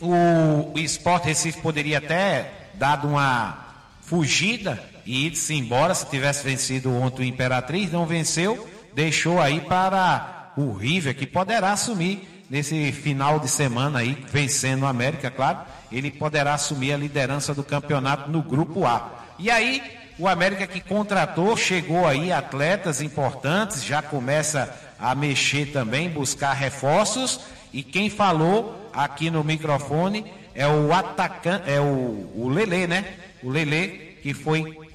[0.00, 3.58] O, o Sport Recife poderia até dado uma
[4.02, 10.52] fugida e ir-se embora se tivesse vencido ontem o Imperatriz, não venceu deixou aí para
[10.56, 15.58] o River, que poderá assumir nesse final de semana aí, vencendo o América, claro,
[15.92, 19.26] ele poderá assumir a liderança do campeonato no grupo A.
[19.38, 19.82] E aí,
[20.18, 27.40] o América que contratou, chegou aí atletas importantes, já começa a mexer também, buscar reforços.
[27.74, 33.04] E quem falou aqui no microfone é o atacante, é o, o Lele, né?
[33.42, 34.85] O Lele que foi.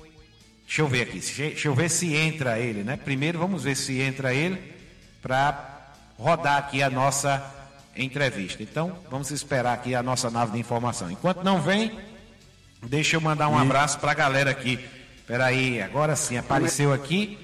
[0.71, 2.95] Deixa eu ver aqui, deixa eu ver se entra ele, né?
[2.95, 4.57] Primeiro vamos ver se entra ele
[5.21, 7.43] para rodar aqui a nossa
[7.93, 8.63] entrevista.
[8.63, 11.11] Então vamos esperar aqui a nossa nave de informação.
[11.11, 11.99] Enquanto não vem,
[12.83, 14.79] deixa eu mandar um abraço para a galera aqui.
[15.27, 17.37] Peraí, agora sim, apareceu aqui.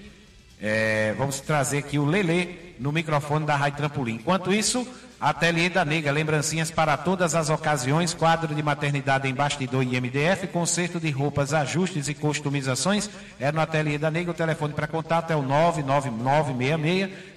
[0.62, 4.16] É, vamos trazer aqui o Lele no microfone da Rádio Trampolim.
[4.16, 4.88] Enquanto isso,
[5.20, 10.46] Ateliê da Nega, lembrancinhas para todas as ocasiões, quadro de maternidade em bastidor e MDF,
[10.48, 13.10] conserto de roupas, ajustes e customizações.
[13.40, 15.42] É no Ateliê da Nega, o telefone para contato é o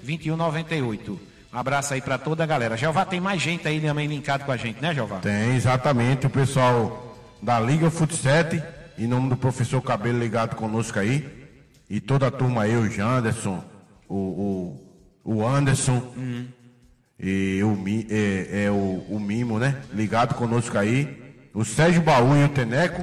[0.04, 1.18] 99966-2198.
[1.52, 2.76] Um abraço aí para toda a galera.
[2.76, 5.18] Jeová, tem mais gente aí também linkado com a gente, né, Jeová?
[5.20, 6.26] Tem, exatamente.
[6.26, 8.62] O pessoal da Liga Futsete,
[8.98, 11.26] em nome do professor Cabelo ligado conosco aí.
[11.88, 13.64] E toda a turma aí, o Janderson,
[14.06, 14.76] o,
[15.24, 16.12] o, o Anderson.
[17.22, 17.76] E o,
[18.08, 19.76] é, é o, o Mimo, né?
[19.92, 21.18] Ligado conosco aí.
[21.52, 23.02] O Sérgio Baú e o Teneco.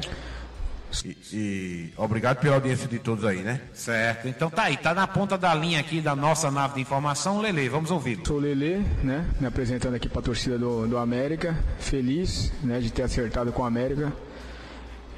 [1.06, 3.62] E, e obrigado pela audiência de todos aí, né?
[3.74, 4.28] Certo.
[4.28, 7.68] Então tá aí, tá na ponta da linha aqui da nossa nave de informação, Lele,
[7.70, 8.26] vamos ouvi-lo.
[8.26, 9.26] Sou o Lele, né?
[9.40, 11.56] Me apresentando aqui para a torcida do, do América.
[11.80, 14.12] Feliz, né, de ter acertado com o América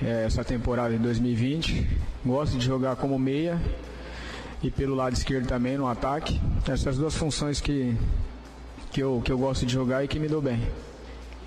[0.01, 1.87] eh, essa temporada de 2020.
[2.25, 3.61] Gosto de jogar como meia
[4.61, 6.39] e pelo lado esquerdo também no ataque.
[6.67, 7.95] Essas duas funções que
[8.91, 10.61] que eu que eu gosto de jogar e que me dou bem.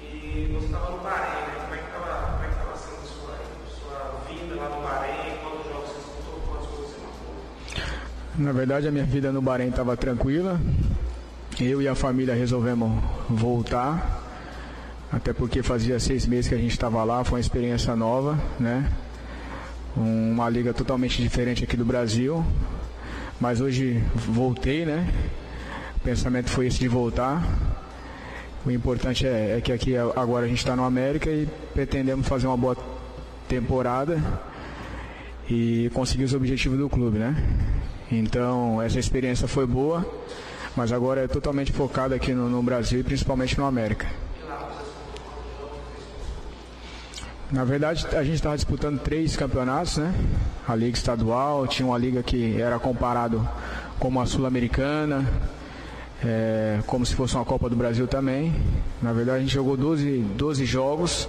[0.02, 1.55] E você estava no Bahrein, né?
[1.61, 3.35] Como é que estava é sendo sua,
[3.81, 5.37] sua vida lá no Bahrein?
[5.42, 6.40] Quantos jogos você disputou?
[6.46, 7.35] Quantos você marcou?
[8.38, 10.61] Na verdade, a minha vida no Bahrein estava tranquila.
[11.61, 12.90] Eu e a família resolvemos
[13.28, 14.22] voltar,
[15.12, 18.90] até porque fazia seis meses que a gente estava lá, foi uma experiência nova, né?
[19.94, 22.42] Uma liga totalmente diferente aqui do Brasil.
[23.38, 25.07] Mas hoje voltei, né?
[26.04, 27.46] Pensamento foi esse de voltar.
[28.66, 32.48] O importante é, é que aqui agora a gente está no América e pretendemos fazer
[32.48, 32.76] uma boa
[33.48, 34.20] temporada
[35.48, 37.36] e conseguir os objetivos do clube, né?
[38.10, 40.04] Então, essa experiência foi boa,
[40.76, 44.06] mas agora é totalmente focado aqui no, no Brasil e principalmente no América.
[47.50, 50.12] Na verdade, a gente estava disputando três campeonatos, né?
[50.66, 53.46] A Liga Estadual, tinha uma liga que era comparado
[53.98, 55.24] como a Sul-Americana,
[56.24, 58.54] é, como se fosse uma Copa do Brasil também.
[59.00, 61.28] Na verdade, a gente jogou 12, 12 jogos,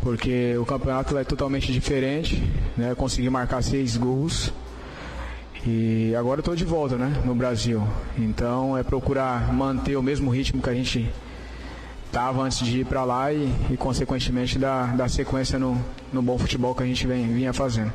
[0.00, 2.42] porque o campeonato é totalmente diferente,
[2.76, 2.94] né?
[2.94, 4.52] Consegui marcar seis gols.
[5.64, 7.86] E agora estou de volta, né, no Brasil.
[8.18, 11.08] Então é procurar manter o mesmo ritmo que a gente
[12.06, 15.80] estava antes de ir para lá e, e, consequentemente, dar, dar sequência no,
[16.12, 17.92] no bom futebol que a gente vem, vinha fazendo.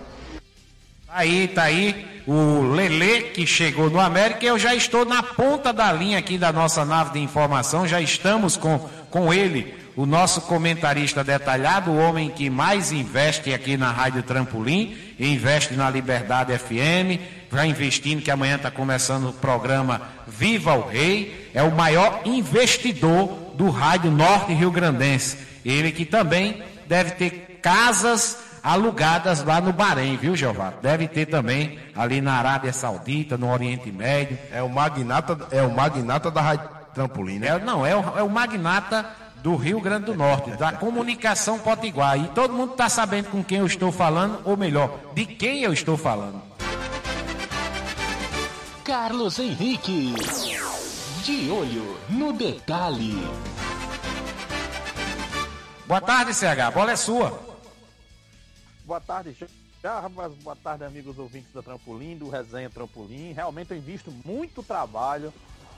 [1.10, 4.46] Aí, tá aí o Lele que chegou no América.
[4.46, 7.88] Eu já estou na ponta da linha aqui da nossa nave de informação.
[7.88, 8.78] Já estamos com,
[9.10, 14.96] com ele, o nosso comentarista detalhado, o homem que mais investe aqui na Rádio Trampolim,
[15.18, 17.20] investe na Liberdade FM,
[17.52, 21.50] já investindo que amanhã está começando o programa Viva o Rei.
[21.54, 25.38] É o maior investidor do Rádio Norte Rio Grandense.
[25.64, 28.38] Ele que também deve ter casas
[28.68, 30.74] alugadas lá no Bahrein, viu, Jeová?
[30.82, 34.38] Deve ter também ali na Arábia Saudita, no Oriente Médio.
[34.52, 37.48] É o magnata, é o magnata da Rádio Trampolim, né?
[37.48, 39.06] É, não, é o, é o magnata
[39.42, 42.20] do Rio Grande do Norte, da comunicação potiguar.
[42.20, 45.72] E todo mundo está sabendo com quem eu estou falando, ou melhor, de quem eu
[45.72, 46.42] estou falando.
[48.84, 50.14] Carlos Henrique.
[51.24, 53.28] De olho no detalhe.
[55.86, 56.68] Boa tarde, CH.
[56.68, 57.47] A bola é sua.
[58.88, 59.36] Boa tarde,
[59.84, 60.34] Jarbas.
[60.36, 63.34] Boa tarde, amigos ouvintes da Trampolim, do Resenha Trampolim.
[63.34, 65.34] Realmente eu invisto muito trabalho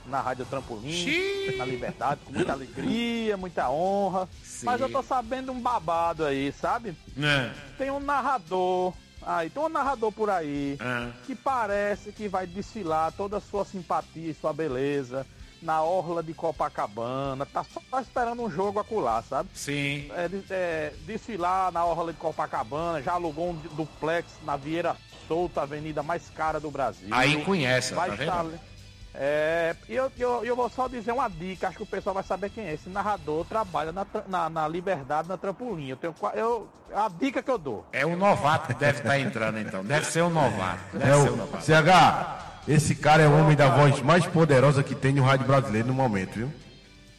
[0.06, 1.58] na Rádio Trampolim, Xiii.
[1.58, 4.30] na Liberdade, com muita alegria, muita honra.
[4.44, 4.68] Sim.
[4.68, 6.96] Mas eu tô sabendo um babado aí, sabe?
[7.18, 7.52] É.
[7.80, 8.94] Tem um narrador.
[9.24, 11.10] Aí, tem um narrador por aí É.
[11.26, 15.26] que parece que vai desfilar toda a sua simpatia e sua beleza
[15.62, 17.46] na orla de Copacabana.
[17.46, 19.50] Tá só esperando um jogo acular, sabe?
[19.54, 20.10] Sim.
[20.12, 24.96] é, é, desfilar na Orla de Copacabana, já alugou um duplex na Vieira
[25.28, 27.10] Solta, a avenida mais cara do Brasil.
[27.12, 28.28] Aí conhece, vai tá vendo?
[28.56, 28.70] estar.
[29.14, 32.24] É, e eu, eu, eu vou só dizer uma dica, acho que o pessoal vai
[32.24, 32.74] saber quem é.
[32.74, 35.90] Esse narrador trabalha na, na, na Liberdade, na Trampolim.
[35.90, 37.86] Eu tenho, eu, a dica que eu dou.
[37.92, 39.84] É o novato que deve estar entrando, então.
[39.84, 40.98] Deve ser o novato.
[40.98, 41.64] Deve É ser o o novato.
[41.66, 45.88] CH, esse cara é o homem da voz mais poderosa que tem no rádio brasileiro
[45.88, 46.54] no momento, viu?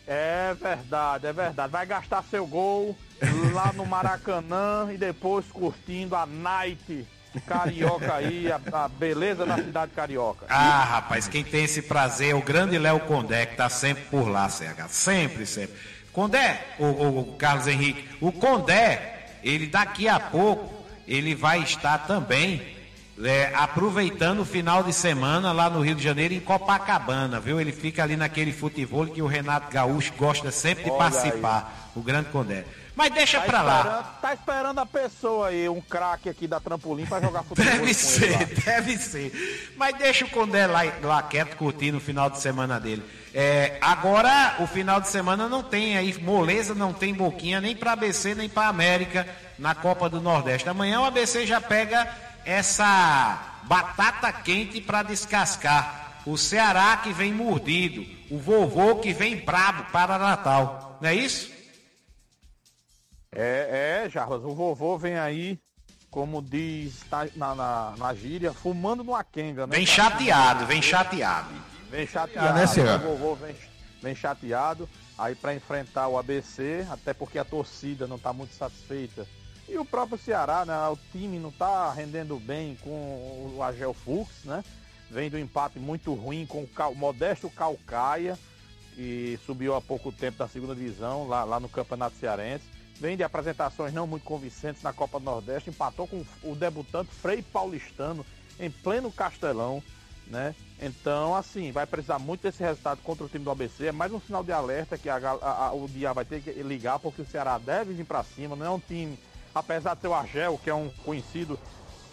[0.06, 1.72] É verdade, é verdade.
[1.72, 2.96] Vai gastar seu gol
[3.52, 7.04] lá no Maracanã e depois curtindo a night
[7.46, 10.46] carioca aí, a, a beleza da cidade carioca.
[10.48, 14.28] Ah, rapaz, quem tem esse prazer é o grande Léo Condé, que tá sempre por
[14.28, 14.88] lá, CH.
[14.88, 15.76] Sempre, sempre.
[16.12, 21.98] Condé, o, o, o Carlos Henrique, o Condé, ele daqui a pouco, ele vai estar
[21.98, 22.79] também
[23.24, 27.60] é, aproveitando o final de semana lá no Rio de Janeiro, em Copacabana, viu?
[27.60, 32.00] Ele fica ali naquele futebol que o Renato Gaúcho gosta sempre de Olha participar, o
[32.00, 32.64] grande Condé.
[32.94, 34.18] Mas deixa Tá pra lá.
[34.20, 37.72] Tá esperando a pessoa aí, um craque aqui da trampolim pra jogar futebol.
[37.72, 39.72] Deve ser, deve ser.
[39.76, 43.02] Mas deixa o Condé lá, lá quieto curtindo o final de semana dele.
[43.32, 47.92] É, agora, o final de semana não tem aí moleza, não tem boquinha nem para
[47.92, 49.26] ABC nem para América
[49.58, 50.68] na Copa do Nordeste.
[50.68, 52.06] Amanhã o ABC já pega
[52.44, 56.22] essa batata quente para descascar.
[56.26, 60.98] O Ceará que vem mordido, o vovô que vem brabo para Natal.
[61.00, 61.50] Não é isso?
[63.32, 65.58] É, é, Jarbas, o vovô vem aí,
[66.10, 69.76] como diz na, na, na, na gíria, fumando numa quenga, né?
[69.76, 71.48] Vem chateado, vem chateado.
[71.90, 72.58] Vem chateado.
[72.58, 73.54] Né, o vovô vem,
[74.02, 79.26] vem chateado aí para enfrentar o ABC, até porque a torcida não está muito satisfeita.
[79.70, 80.76] E o próprio Ceará, né?
[80.88, 82.90] O time não está rendendo bem com
[83.56, 84.64] o Agel Fux, né?
[85.10, 88.36] Vem do empate muito ruim com o modesto Calcaia,
[88.94, 92.64] que subiu há pouco tempo da segunda divisão, lá, lá no Campeonato Cearense.
[92.98, 97.40] Vem de apresentações não muito convincentes na Copa do Nordeste, empatou com o debutante Frei
[97.40, 98.26] Paulistano
[98.58, 99.82] em pleno Castelão,
[100.26, 100.54] né?
[100.80, 103.86] Então, assim, vai precisar muito desse resultado contra o time do ABC.
[103.86, 106.50] É mais um sinal de alerta que a a- a- o dia vai ter que
[106.62, 108.54] ligar, porque o Ceará deve vir para cima.
[108.54, 109.18] Não é um time,
[109.54, 111.58] apesar de ter o Argel, que é um conhecido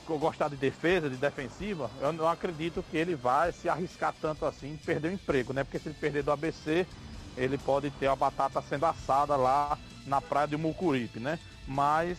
[0.05, 4.77] gostar de defesa, de defensiva, eu não acredito que ele vai se arriscar tanto assim
[4.85, 5.65] perder o emprego, né?
[5.65, 6.87] Porque se ele perder do ABC,
[7.35, 11.37] ele pode ter a batata sendo assada lá na praia de Mucuripe, né?
[11.67, 12.17] Mas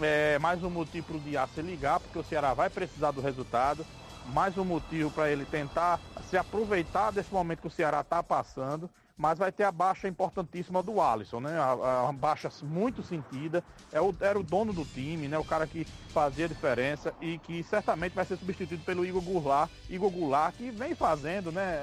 [0.00, 3.20] é mais um motivo para o Diá se ligar, porque o Ceará vai precisar do
[3.20, 3.84] resultado.
[4.26, 6.00] Mais um motivo para ele tentar
[6.30, 8.88] se aproveitar desse momento que o Ceará está passando.
[9.16, 11.56] Mas vai ter a baixa importantíssima do Alisson, né?
[11.58, 13.62] A, a- baixa muito sentida.
[13.92, 15.38] É o- era o dono do time, né?
[15.38, 19.70] O cara que fazia diferença e que certamente vai ser substituído pelo Igor Goulart.
[19.88, 21.78] Igor Goulart que vem fazendo, né?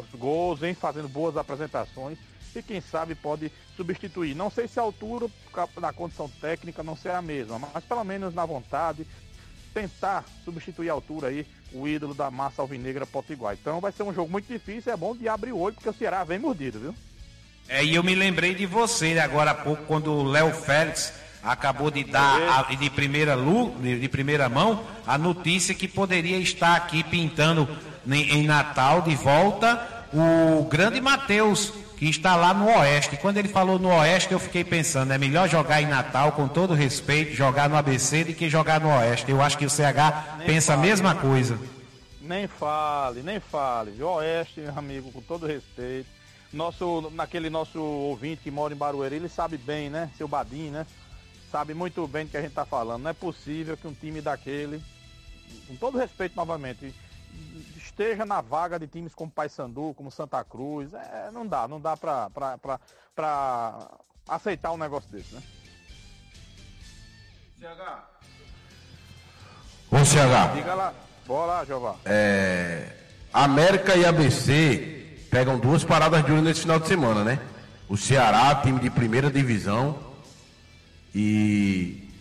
[0.00, 2.18] Os gols, vem fazendo boas apresentações
[2.54, 4.34] e quem sabe pode substituir.
[4.34, 5.26] Não sei se a altura
[5.76, 9.06] na condição técnica não será a mesma, mas pelo menos na vontade
[9.74, 11.46] tentar substituir a altura aí
[11.80, 13.54] o ídolo da massa alvinegra potiguar.
[13.54, 15.94] Então vai ser um jogo muito difícil, é bom de abrir o olho porque o
[15.94, 16.94] Ceará vem mordido, viu?
[17.68, 21.12] É, e eu me lembrei de você agora há pouco, quando o Léo Félix
[21.42, 26.76] acabou de dar a- de, primeira lu, de, primeira mão a notícia que poderia estar
[26.76, 27.68] aqui pintando
[28.06, 33.16] em, em Natal de volta o grande Matheus, que está lá no Oeste.
[33.16, 36.74] Quando ele falou no Oeste, eu fiquei pensando, é melhor jogar em Natal, com todo
[36.74, 39.30] respeito, jogar no ABC do que jogar no Oeste.
[39.30, 41.20] Eu acho que o CH Nem pensa a fale, mesma né?
[41.20, 41.58] coisa.
[42.20, 43.92] Nem fale, nem fale.
[43.92, 44.08] viu?
[44.08, 46.08] Oeste, meu amigo, com todo respeito.
[46.52, 50.10] Nosso, naquele nosso ouvinte que mora em Barueri, ele sabe bem, né?
[50.16, 50.86] Seu Badim, né?
[51.50, 53.02] Sabe muito bem do que a gente tá falando.
[53.02, 54.82] Não é possível que um time daquele,
[55.66, 56.94] com todo respeito novamente,
[57.96, 60.92] esteja na vaga de times como Paysandu, como Santa Cruz.
[60.92, 62.80] É, não dá, não dá pra, pra, pra,
[63.14, 63.88] pra
[64.28, 65.42] aceitar um negócio desse, né?
[69.90, 70.92] Ô CH, Diga lá.
[71.26, 71.96] Bora lá, Jeová.
[72.04, 72.88] é,
[73.32, 77.40] América e ABC pegam duas paradas de olho nesse final de semana, né?
[77.88, 79.98] O Ceará, time de primeira divisão,
[81.14, 82.12] e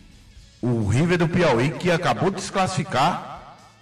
[0.61, 3.34] o River do Piauí, que acabou de desclassificar,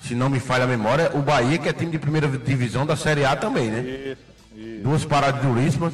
[0.04, 2.96] se não me falha a memória, o Bahia, que é time de primeira divisão da
[2.96, 3.80] Série A também, né?
[3.82, 4.22] Isso,
[4.56, 4.84] isso.
[4.84, 5.94] Duas paradas duríssimas.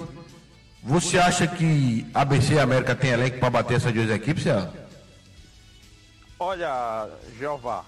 [0.83, 4.71] Você acha que ABC e América tem elenco para bater essas duas equipes, Ceará?
[6.39, 7.83] Olha, Jeová,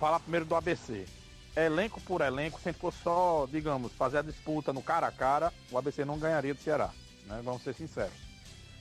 [0.00, 1.06] falar primeiro do ABC.
[1.56, 5.12] Elenco por elenco, se a gente fosse só, digamos, fazer a disputa no cara a
[5.12, 6.90] cara, o ABC não ganharia do Ceará.
[7.26, 7.40] Né?
[7.44, 8.12] Vamos ser sinceros.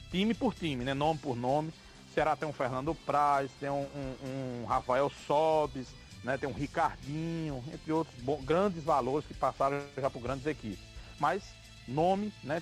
[0.09, 0.93] Time por time, né?
[0.95, 1.69] Nome por nome.
[1.69, 5.87] O Ceará tem um Fernando Praz, tem um, um- um Rafael Sobes,
[6.23, 6.37] né?
[6.37, 10.83] tem um Ricardinho, entre outros grandes valores que passaram já por grandes equipes.
[11.19, 11.43] Mas
[11.87, 12.61] nome, né?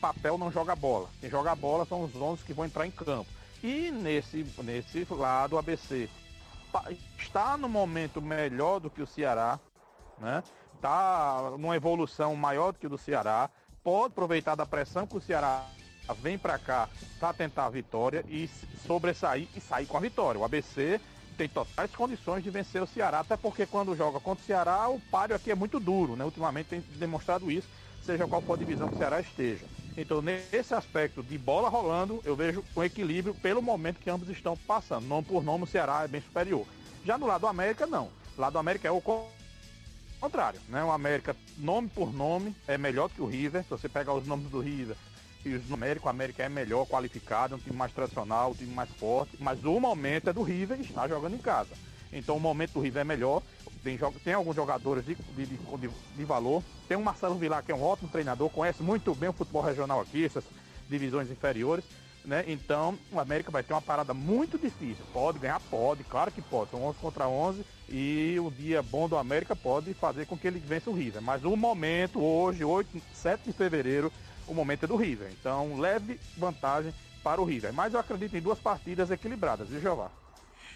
[0.00, 1.08] Papel não joga bola.
[1.20, 3.28] Quem joga bola são os 11 que vão entrar em campo.
[3.62, 6.08] E nesse, nesse lado, o ABC
[7.18, 9.58] está no momento melhor do que o Ceará,
[10.18, 10.42] né?
[10.74, 13.48] Está numa evolução maior do que o do Ceará.
[13.82, 15.66] Pode aproveitar da pressão que o Ceará
[16.20, 16.88] vem para cá
[17.18, 18.48] para tentar a vitória e
[18.86, 20.40] sobressair e sair com a vitória.
[20.40, 21.00] O ABC
[21.36, 25.00] tem totais condições de vencer o Ceará, até porque quando joga contra o Ceará, o
[25.00, 26.24] páreo aqui é muito duro, né?
[26.24, 27.68] Ultimamente tem demonstrado isso,
[28.04, 29.64] seja qual for a divisão que o Ceará esteja.
[29.96, 34.56] Então, nesse aspecto de bola rolando, eu vejo um equilíbrio pelo momento que ambos estão
[34.56, 35.06] passando.
[35.06, 36.66] Nome por nome, o Ceará é bem superior.
[37.04, 38.10] Já do lado do América, não.
[38.34, 39.02] Do lado do América é o
[40.20, 40.82] contrário, né?
[40.82, 43.62] O América, nome por nome, é melhor que o River.
[43.62, 44.96] Se você pegar os nomes do River
[45.52, 48.90] os do América, o América é melhor qualificado, um time mais tradicional, um time mais
[48.90, 49.36] forte.
[49.38, 51.70] Mas o momento é do River e está jogando em casa.
[52.12, 53.42] Então o momento do River é melhor.
[53.82, 56.62] Tem, tem alguns jogadores de, de, de, de valor.
[56.88, 60.00] Tem o Marcelo Vilar, que é um ótimo treinador, conhece muito bem o futebol regional
[60.00, 60.44] aqui, essas
[60.88, 61.84] divisões inferiores.
[62.24, 62.42] Né?
[62.46, 65.04] Então, o América vai ter uma parada muito difícil.
[65.12, 65.60] Pode ganhar?
[65.60, 66.70] Pode, claro que pode.
[66.70, 70.58] São 11 contra 11 e o dia bom do América pode fazer com que ele
[70.58, 71.20] vença o River.
[71.20, 74.10] Mas o momento, hoje, 8, 7 de fevereiro,
[74.46, 75.30] o momento é do River.
[75.38, 76.92] Então, leve vantagem
[77.22, 77.72] para o River.
[77.72, 80.10] Mas eu acredito em duas partidas equilibradas, viu, Jeová?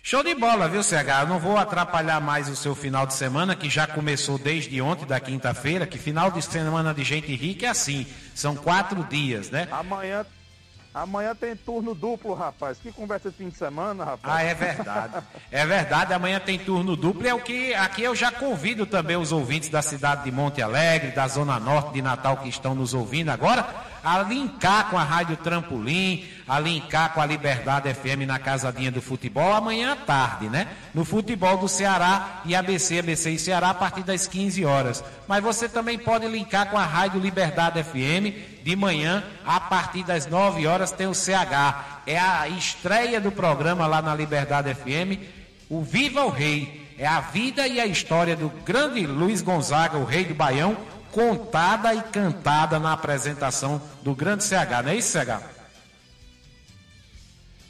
[0.03, 1.23] Show de bola, viu, CH?
[1.23, 5.05] Eu não vou atrapalhar mais o seu final de semana, que já começou desde ontem,
[5.05, 8.07] da quinta-feira, que final de semana de gente rica é assim.
[8.35, 9.69] São quatro dias, né?
[9.71, 10.25] Amanhã
[11.03, 12.79] Amanhã tem turno duplo, rapaz.
[12.79, 14.37] Que conversa de fim de semana, rapaz.
[14.37, 15.15] Ah, é verdade.
[15.51, 17.27] É verdade, amanhã tem turno duplo.
[17.27, 21.13] É o que aqui eu já convido também os ouvintes da cidade de Monte Alegre,
[21.13, 23.65] da Zona Norte de Natal que estão nos ouvindo agora,
[24.03, 29.03] a linkar com a Rádio Trampolim, a linkar com a Liberdade FM na Casadinha do
[29.03, 30.69] Futebol, amanhã à tarde, né?
[30.95, 35.05] No futebol do Ceará e ABC, ABC e Ceará a partir das 15 horas.
[35.27, 40.27] Mas você também pode linkar com a Rádio Liberdade FM de manhã, a partir das
[40.27, 42.03] 9 horas, tem o CH.
[42.07, 45.21] É a estreia do programa lá na Liberdade FM,
[45.69, 46.87] o Viva o Rei.
[46.99, 50.77] É a vida e a história do grande Luiz Gonzaga, o rei do Baião,
[51.13, 54.83] contada e cantada na apresentação do grande CH.
[54.85, 55.59] Não é isso, CH?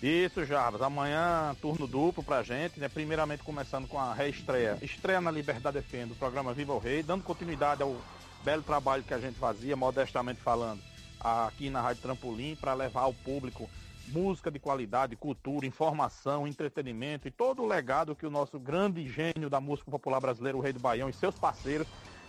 [0.03, 0.81] Isso, Jarbas.
[0.81, 2.89] Amanhã, turno duplo pra gente, né?
[2.89, 4.79] Primeiramente começando com a reestreia.
[4.81, 7.97] Estreia na Liberdade FM do programa Viva o Rei, dando continuidade ao
[8.45, 10.81] belo trabalho que a gente fazia, modestamente falando,
[11.21, 13.69] aqui na Rádio Trampolim, para levar ao público
[14.09, 19.51] música de qualidade, cultura, informação, entretenimento e todo o legado que o nosso grande gênio
[19.51, 21.87] da música popular brasileira, o Rei do Baião e seus parceiros,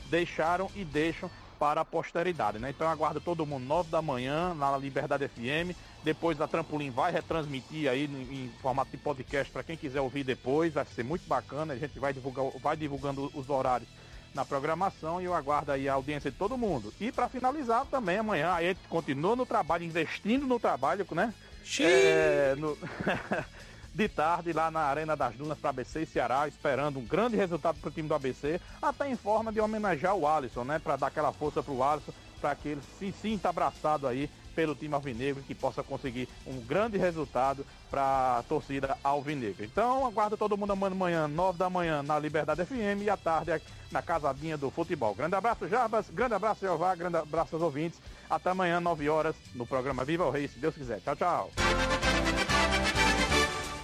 [0.09, 1.29] deixaram e deixam
[1.59, 2.69] para a posteridade, né?
[2.69, 5.75] Então aguardo todo mundo 9 da manhã na Liberdade FM.
[6.03, 10.23] Depois a Trampolim vai retransmitir aí em, em formato de podcast para quem quiser ouvir
[10.23, 10.73] depois.
[10.73, 11.73] Vai ser muito bacana.
[11.73, 13.89] A gente vai divulgar, vai divulgando os horários
[14.33, 16.93] na programação e eu aguardo aí a audiência de todo mundo.
[16.99, 21.33] E para finalizar também amanhã a gente continua no trabalho, investindo no trabalho, né?
[21.81, 22.77] É, no...
[23.93, 27.79] de tarde lá na Arena das Dunas para ABC e Ceará, esperando um grande resultado
[27.79, 30.79] para o time do ABC, até em forma de homenagear o Alisson, né?
[30.79, 34.75] Para dar aquela força para o Alisson, para que ele se sinta abraçado aí pelo
[34.75, 39.65] time alvinegro que possa conseguir um grande resultado para a torcida alvinegra.
[39.65, 44.01] Então, aguardo todo mundo amanhã, 9 da manhã, na Liberdade FM e à tarde na
[44.01, 45.15] Casadinha do Futebol.
[45.15, 47.99] Grande abraço, Jarbas, grande abraço, Jeová, grande abraço aos ouvintes.
[48.29, 50.99] Até amanhã, 9 horas, no programa Viva o Rei, se Deus quiser.
[50.99, 51.51] Tchau, tchau.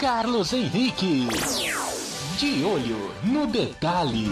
[0.06, 1.28] Carlos Henrique.
[2.38, 4.30] De olho no detalhe.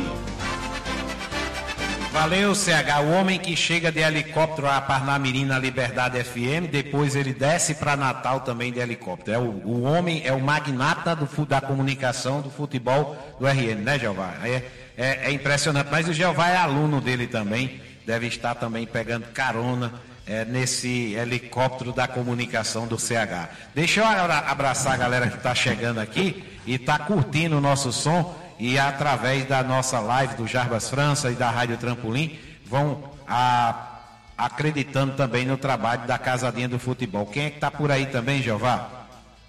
[2.11, 3.01] Valeu, CH.
[3.03, 7.97] O homem que chega de helicóptero a Parnamirim na Liberdade FM, depois ele desce para
[7.97, 9.35] Natal também de helicóptero.
[9.35, 13.97] É o, o, homem é o magnata do, da comunicação do futebol do RN, né,
[13.97, 14.31] Jeová?
[14.43, 14.61] É,
[14.95, 15.89] é, é impressionante.
[15.89, 19.91] Mas o Jeová é aluno dele também, deve estar também pegando carona
[20.25, 23.49] é, nesse helicóptero da comunicação do CH.
[23.75, 28.37] Deixa eu abraçar a galera que está chegando aqui e está curtindo o nosso som
[28.59, 33.99] e através da nossa live do Jarbas França e da Rádio Trampolim vão a,
[34.37, 37.25] acreditando também no trabalho da Casadinha do Futebol.
[37.25, 39.07] Quem é que está por aí também, Jeová?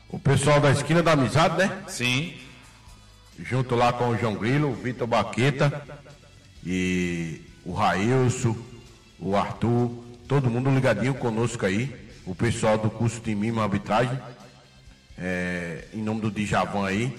[0.08, 1.82] O pessoal da Esquina da Amizade, né?
[1.88, 2.34] Sim.
[3.38, 5.82] Junto lá com o João Grilo, o Vitor Baqueta
[6.64, 8.56] e o Railson,
[9.18, 11.94] o Arthur, todo mundo ligadinho conosco aí.
[12.26, 14.18] O pessoal do curso de mimo arbitragem,
[15.18, 17.16] é, em nome do Djavan aí.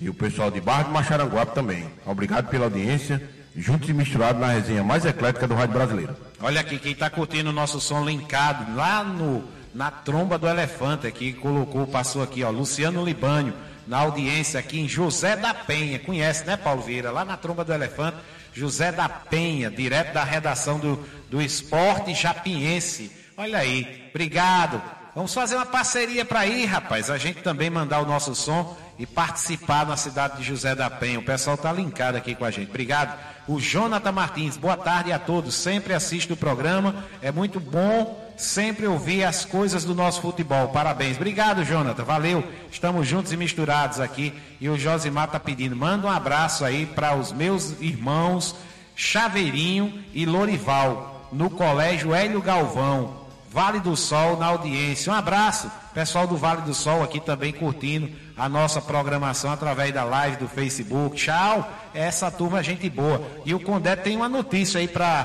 [0.00, 1.86] E o pessoal de Barra de Macharanguape também.
[2.06, 3.20] Obrigado pela audiência.
[3.56, 6.16] Juntos e misturados na resenha mais eclética do Rádio Brasileiro.
[6.40, 9.42] Olha aqui, quem está curtindo o nosso som linkado lá no,
[9.74, 13.52] na tromba do elefante aqui, colocou, passou aqui, ó, Luciano Libânio,
[13.86, 15.98] na audiência aqui em José da Penha.
[15.98, 17.10] Conhece, né, Paulo Vieira?
[17.10, 18.18] Lá na tromba do elefante,
[18.54, 23.10] José da Penha, direto da redação do, do Esporte Japiense.
[23.36, 24.82] Olha aí, obrigado.
[25.14, 27.10] Vamos fazer uma parceria para ir, rapaz.
[27.10, 31.18] A gente também mandar o nosso som e participar na cidade de José da Penha.
[31.18, 32.68] O pessoal está linkado aqui com a gente.
[32.68, 33.18] Obrigado.
[33.46, 35.54] O Jonathan Martins, boa tarde a todos.
[35.54, 37.04] Sempre assisto o programa.
[37.20, 40.68] É muito bom sempre ouvir as coisas do nosso futebol.
[40.68, 41.16] Parabéns.
[41.16, 42.04] Obrigado, Jonathan.
[42.04, 42.44] Valeu.
[42.70, 44.32] Estamos juntos e misturados aqui.
[44.60, 45.74] E o Josimar está pedindo.
[45.74, 48.54] Manda um abraço aí para os meus irmãos
[48.98, 53.28] Chaveirinho e Lorival, no Colégio Hélio Galvão.
[53.50, 55.10] Vale do Sol na audiência.
[55.12, 60.04] Um abraço, pessoal do Vale do Sol aqui também curtindo a nossa programação através da
[60.04, 61.16] live do Facebook.
[61.16, 63.22] Tchau, essa turma é gente boa.
[63.44, 65.24] E o Condé tem uma notícia aí para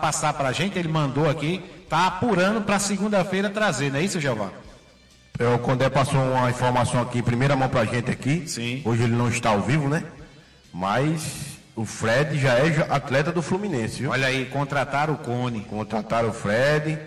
[0.00, 4.20] passar para a gente, ele mandou aqui, tá apurando para segunda-feira trazer, não é isso,
[4.20, 4.52] Giovanni?
[5.36, 8.46] É, o Condé passou uma informação aqui, primeira mão pra gente aqui.
[8.46, 8.82] Sim.
[8.84, 10.04] Hoje ele não está ao vivo, né?
[10.72, 14.10] Mas o Fred já é atleta do Fluminense, viu?
[14.10, 15.60] Olha aí, contrataram o Cone.
[15.62, 16.98] Contrataram o Fred.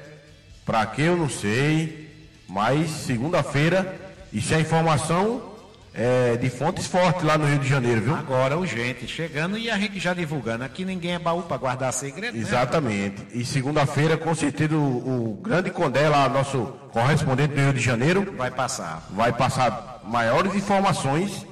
[0.65, 2.07] Pra que eu não sei.
[2.47, 3.99] Mas segunda-feira,
[4.31, 5.53] isso é informação
[5.93, 8.15] é, de fontes fortes lá no Rio de Janeiro, viu?
[8.15, 10.63] Agora urgente, chegando e a gente já divulgando.
[10.63, 12.35] Aqui ninguém é baú para guardar segredo.
[12.35, 12.39] né?
[12.41, 13.25] Exatamente.
[13.33, 18.33] E segunda-feira, com certeza, o, o grande Condé, lá, nosso correspondente do Rio de Janeiro,
[18.37, 19.05] Vai passar.
[19.11, 21.45] vai passar maiores informações,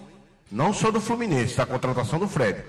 [0.52, 2.64] não só do Fluminense, da contratação do Fred,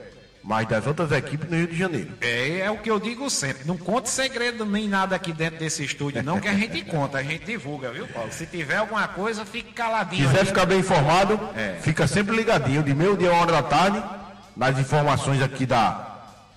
[0.47, 2.12] mas das outras equipes no Rio de Janeiro.
[2.20, 3.66] É, é o que eu digo sempre.
[3.66, 7.22] Não conte segredo nem nada aqui dentro desse estúdio, não, que a gente conta, a
[7.22, 8.30] gente divulga, viu, Paulo?
[8.30, 10.28] Se tiver alguma coisa, fique caladinho.
[10.28, 11.74] Quiser ficar bem informado, É.
[11.82, 14.01] fica sempre ligadinho, de meio dia a uma hora da tarde,
[14.57, 16.14] nas informações aqui da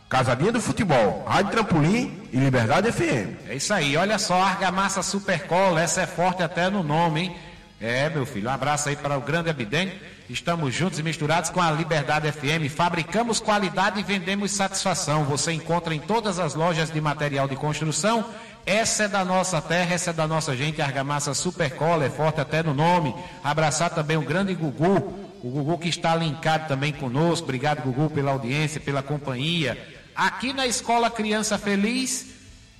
[0.07, 3.37] Casadinha do Futebol, Rádio Trampolim e Liberdade FM.
[3.49, 7.35] É isso aí, olha só, Argamassa Supercola, essa é forte até no nome, hein?
[7.81, 9.93] É, meu filho, um abraço aí para o grande Abidem.
[10.29, 12.69] Estamos juntos e misturados com a Liberdade FM.
[12.69, 15.23] Fabricamos qualidade e vendemos satisfação.
[15.23, 18.25] Você encontra em todas as lojas de material de construção.
[18.65, 20.81] Essa é da nossa terra, essa é da nossa gente.
[20.81, 23.15] Argamassa Supercola, é forte até no nome.
[23.41, 24.97] Abraçar também o grande Gugu,
[25.41, 27.45] o Gugu que está linkado também conosco.
[27.45, 29.77] Obrigado, Gugu, pela audiência, pela companhia.
[30.13, 32.25] Aqui na Escola Criança Feliz,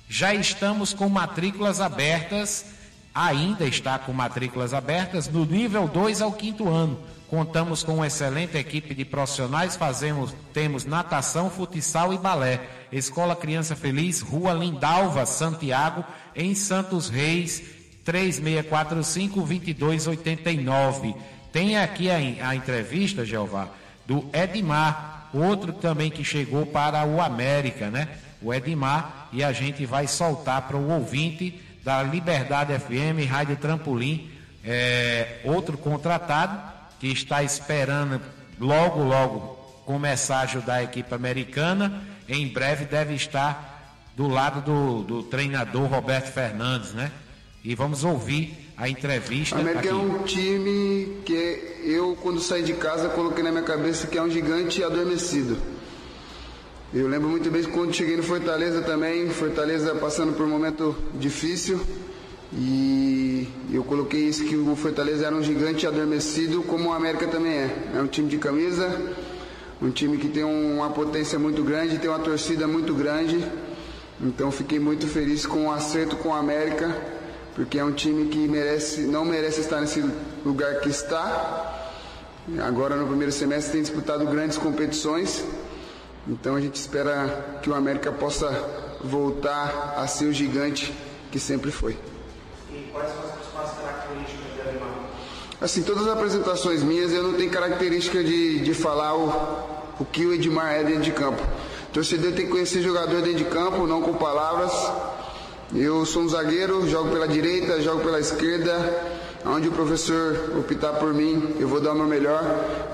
[0.06, 2.66] já estamos com matrículas abertas,
[3.14, 6.98] ainda está com matrículas abertas no nível 2 ao quinto ano.
[7.28, 12.60] Contamos com uma excelente equipe de profissionais, fazemos, temos natação, futsal e balé.
[12.90, 16.04] Escola Criança Feliz, Rua Lindalva, Santiago,
[16.34, 17.62] em Santos Reis,
[18.04, 19.46] 3645
[19.78, 21.14] 2289.
[21.52, 22.16] Tem aqui a,
[22.48, 23.68] a entrevista, Jeová,
[24.04, 28.08] do Edmar, outro também que chegou para o América, né?
[28.42, 34.30] O Edmar, e a gente vai soltar para o ouvinte da Liberdade FM, Rádio Trampolim,
[34.64, 36.60] é, outro contratado
[36.98, 38.20] que está esperando
[38.58, 39.38] logo, logo
[39.86, 42.02] começar a ajudar a equipe americana.
[42.28, 43.70] Em breve deve estar
[44.16, 47.10] do lado do, do treinador Roberto Fernandes, né?
[47.64, 49.56] E vamos ouvir a entrevista.
[49.56, 50.00] A América é aqui.
[50.00, 54.30] um time que eu, quando saí de casa, coloquei na minha cabeça que é um
[54.30, 55.58] gigante adormecido.
[56.92, 61.80] Eu lembro muito bem quando cheguei no Fortaleza também, Fortaleza passando por um momento difícil,
[62.52, 67.52] e eu coloquei isso que o Fortaleza era um gigante adormecido, como o América também
[67.52, 67.90] é.
[67.94, 68.90] É um time de camisa,
[69.80, 73.40] um time que tem uma potência muito grande, tem uma torcida muito grande.
[74.20, 76.92] Então fiquei muito feliz com o acerto com o América,
[77.54, 80.04] porque é um time que merece, não merece estar nesse
[80.44, 81.86] lugar que está.
[82.66, 85.44] Agora no primeiro semestre tem disputado grandes competições.
[86.28, 88.48] Então a gente espera que o América possa
[89.02, 90.94] voltar a ser o gigante
[91.30, 91.96] que sempre foi.
[95.60, 99.28] Assim, todas as apresentações minhas eu não tenho característica de, de falar o,
[100.00, 101.42] o que o Edmar é dentro de campo.
[101.90, 104.72] O torcedor tem que conhecer jogador dentro de campo, não com palavras.
[105.74, 108.74] Eu sou um zagueiro, jogo pela direita, jogo pela esquerda.
[109.44, 112.44] Onde o professor optar por mim, eu vou dar o meu melhor.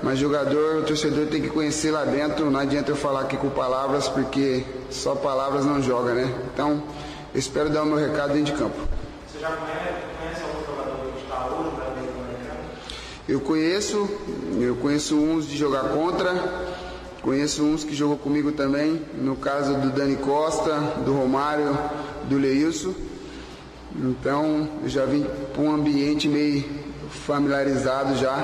[0.01, 2.49] Mas jogador, o torcedor tem que conhecer lá dentro.
[2.49, 6.33] Não adianta eu falar aqui com palavras, porque só palavras não joga, né?
[6.53, 6.81] Então,
[7.33, 8.75] eu espero dar o meu recado dentro de campo.
[9.27, 14.09] Você já conhece, algum jogador que está hoje para como é Eu conheço,
[14.59, 16.33] eu conheço uns de jogar contra,
[17.21, 20.73] conheço uns que jogou comigo também, no caso do Dani Costa,
[21.05, 21.77] do Romário,
[22.23, 22.93] do Leilson.
[23.97, 26.63] Então, eu já vim para um ambiente meio
[27.25, 28.41] familiarizado já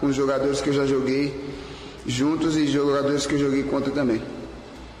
[0.00, 1.54] com os jogadores que eu já joguei
[2.06, 4.18] juntos e jogadores que eu joguei contra também.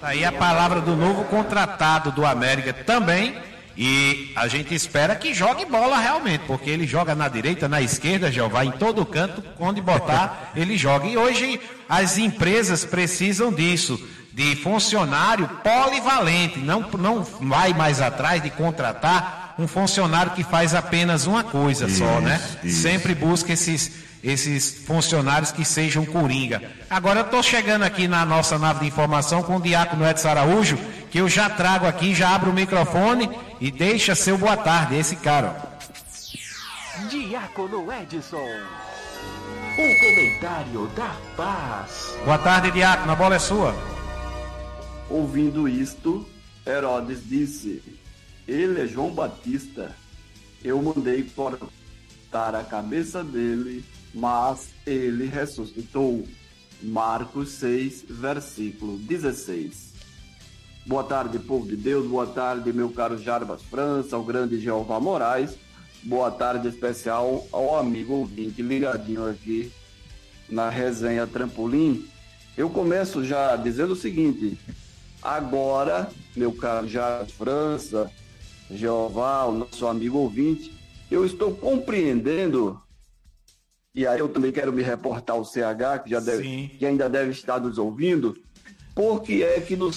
[0.00, 3.34] Tá Aí a palavra do novo contratado do América também.
[3.78, 8.32] E a gente espera que jogue bola realmente, porque ele joga na direita, na esquerda,
[8.32, 11.06] Jeová, em todo canto, onde botar, ele joga.
[11.06, 14.00] E hoje as empresas precisam disso,
[14.32, 21.26] de funcionário polivalente, não, não vai mais atrás de contratar um funcionário que faz apenas
[21.26, 22.40] uma coisa só, né?
[22.64, 26.60] Sempre busca esses esses funcionários que sejam coringa.
[26.90, 30.76] Agora eu estou chegando aqui na nossa nave de informação com o Diácono Edson Araújo,
[31.10, 33.30] que eu já trago aqui, já abro o microfone
[33.60, 35.78] e deixa seu boa tarde, esse cara.
[37.08, 38.48] Diácono Edson.
[39.78, 42.16] O comentário da paz.
[42.24, 43.76] Boa tarde, Diácono, a bola é sua.
[45.08, 46.26] Ouvindo isto,
[46.66, 47.82] Herodes disse:
[48.46, 49.94] Ele é João Batista,
[50.62, 53.84] eu mandei cortar a cabeça dele,
[54.14, 56.26] mas ele ressuscitou.
[56.82, 59.94] Marcos 6, versículo 16.
[60.86, 62.06] Boa tarde, povo de Deus.
[62.06, 65.56] Boa tarde, meu caro Jarbas França, ao grande Jeová Moraes.
[66.04, 69.72] Boa tarde especial ao amigo ouvinte ligadinho aqui
[70.48, 72.06] na resenha Trampolim.
[72.56, 74.56] Eu começo já dizendo o seguinte:
[75.20, 78.08] agora, meu caro Jarbas França,
[78.70, 80.72] Jeová, o nosso amigo ouvinte,
[81.10, 82.80] eu estou compreendendo
[83.96, 87.30] e aí eu também quero me reportar ao CH, que, já deve, que ainda deve
[87.30, 88.36] estar nos ouvindo,
[88.94, 89.90] porque é que no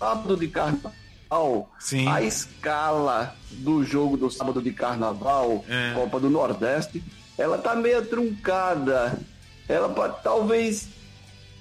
[0.00, 2.08] sábado de carnaval, Sim.
[2.08, 5.92] a escala do jogo do sábado de carnaval, É.
[5.94, 7.00] Copa do Nordeste,
[7.38, 9.16] ela tá meio truncada.
[9.68, 9.88] Ela
[10.24, 10.88] talvez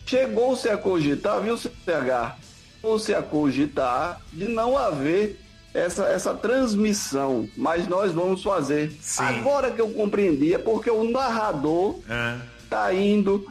[0.08, 2.36] chegou-se a cogitar, viu, CH?
[2.82, 5.40] Chegou-se a cogitar de não haver
[5.76, 8.92] essa, essa transmissão, mas nós vamos fazer.
[9.18, 12.36] Agora que eu compreendi, é porque o narrador É.
[12.70, 13.46] tá indo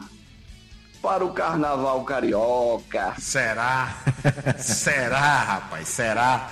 [1.01, 3.13] para o carnaval carioca.
[3.19, 3.95] Será?
[4.57, 5.87] Será, rapaz?
[5.87, 6.49] Será?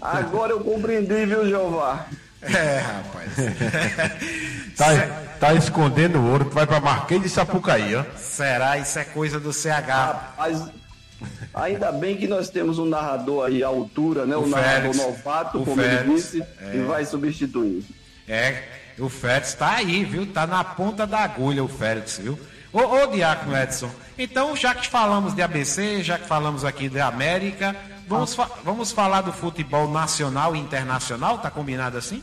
[0.00, 2.06] Agora eu compreendi, viu, Jeová?
[2.40, 3.32] É, rapaz.
[4.74, 4.86] Tá,
[5.38, 8.04] tá escondendo o ouro, tu vai pra Marquês de Sapucaí, ó.
[8.16, 8.78] Será?
[8.78, 10.32] Isso é coisa do CH.
[10.38, 10.62] Mas
[11.54, 14.36] ainda bem que nós temos um narrador aí à altura, né?
[14.36, 14.96] O, O narrador Félix.
[14.98, 16.14] novato, O como ele Félix.
[16.22, 16.76] disse, É.
[16.76, 17.84] e vai substituir.
[18.28, 18.62] É,
[18.98, 20.26] o Félix tá aí, viu?
[20.26, 22.38] Tá na ponta da agulha o Félix, viu?
[22.72, 27.00] Ô, ô Diácono Edson, então já que falamos de ABC, já que falamos aqui de
[27.00, 27.76] América,
[28.08, 31.38] vamos, fa- vamos falar do futebol nacional e internacional?
[31.38, 32.22] Tá combinado assim?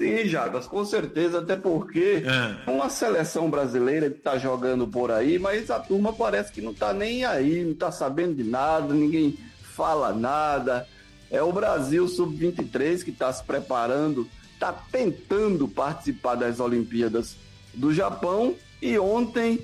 [0.00, 2.70] Sim, Jarbas, com certeza, até porque É.
[2.70, 6.94] uma seleção brasileira que está jogando por aí, mas a turma parece que não está
[6.94, 9.36] nem aí, não está sabendo de nada, ninguém
[9.74, 10.88] fala nada.
[11.30, 17.36] É o Brasil Sub-23 que está se preparando, está tentando participar das Olimpíadas
[17.74, 19.58] do Japão e ontem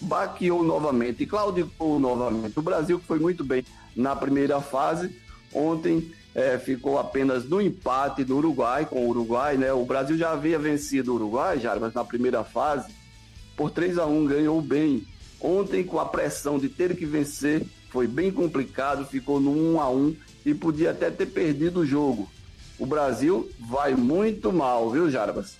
[0.00, 2.58] baqueou novamente, claudicou novamente.
[2.58, 5.14] O Brasil que foi muito bem na primeira fase,
[5.52, 9.72] ontem eh, ficou apenas no empate do Uruguai com o Uruguai, né?
[9.72, 12.92] O Brasil já havia vencido o Uruguai, Jarbas, na primeira fase,
[13.56, 15.06] por 3 a 1 ganhou bem.
[15.40, 19.90] Ontem, com a pressão de ter que vencer, foi bem complicado, ficou no 1 a
[19.90, 20.16] 1
[20.46, 22.30] e podia até ter perdido o jogo.
[22.78, 25.56] O Brasil vai muito mal, viu, Jarbas?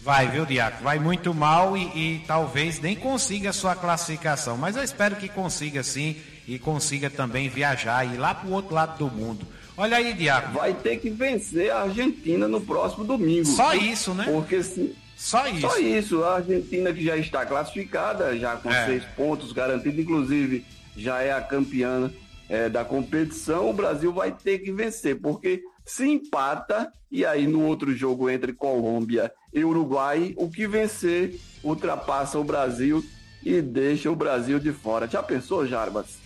[0.00, 0.84] Vai, viu, Diácono?
[0.84, 4.56] Vai muito mal e, e talvez nem consiga a sua classificação.
[4.56, 8.74] Mas eu espero que consiga sim e consiga também viajar e ir lá pro outro
[8.74, 9.46] lado do mundo.
[9.78, 10.54] Olha aí, Diácono.
[10.54, 13.46] Vai ter que vencer a Argentina no próximo domingo.
[13.46, 14.24] Só isso, né?
[14.24, 14.96] Porque se.
[15.16, 15.60] Só isso.
[15.60, 16.24] Só isso.
[16.24, 18.86] A Argentina que já está classificada, já com É.
[18.86, 20.66] seis pontos garantidos, inclusive
[20.96, 22.10] já é a campeã
[22.48, 23.70] é, da competição.
[23.70, 28.52] O Brasil vai ter que vencer, porque se empata, e aí no outro jogo entre
[28.52, 33.04] Colômbia e Uruguai, o que vencer ultrapassa o Brasil
[33.44, 35.06] e deixa o Brasil de fora.
[35.06, 36.18] Já pensou, Jarbas?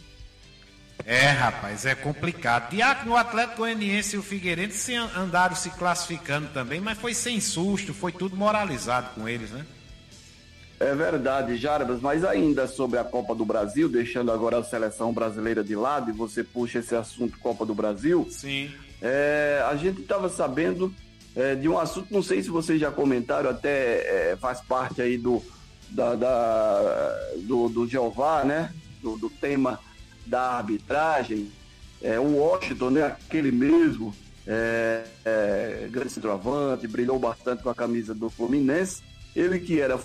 [1.05, 2.70] É, rapaz, é complicado.
[2.70, 7.12] Diácono, o Atlético Goianiense e o Figueirense se an- andaram se classificando também, mas foi
[7.14, 9.64] sem susto, foi tudo moralizado com eles, né?
[10.78, 15.62] É verdade, Jarbas, mas ainda sobre a Copa do Brasil, deixando agora a seleção brasileira
[15.62, 18.26] de lado, e você puxa esse assunto Copa do Brasil.
[18.30, 18.70] Sim.
[19.01, 20.93] É, a gente estava sabendo
[21.36, 25.16] é, de um assunto, não sei se vocês já comentaram, até é, faz parte aí
[25.18, 25.43] do,
[25.90, 28.72] da, da- do, do Jeová, né?
[29.01, 29.80] Do, do tema
[30.27, 31.51] da arbitragem.
[32.01, 33.05] É, o Washington, né?
[33.05, 34.14] Aquele mesmo,
[34.47, 39.03] é, é, grande centroavante, brilhou bastante com a camisa do Fluminense.
[39.35, 39.99] Ele que era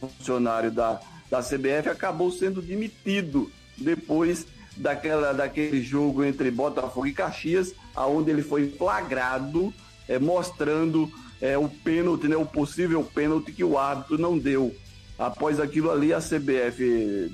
[0.00, 1.00] funcionário da,
[1.30, 4.46] da CBF acabou sendo demitido depois
[4.76, 9.72] daquela, daquele jogo entre Botafogo e Caxias, aonde ele foi flagrado
[10.08, 11.10] é, mostrando
[11.40, 14.74] é, o pênalti, né, o possível pênalti que o árbitro não deu.
[15.18, 17.30] Após aquilo ali, a CBF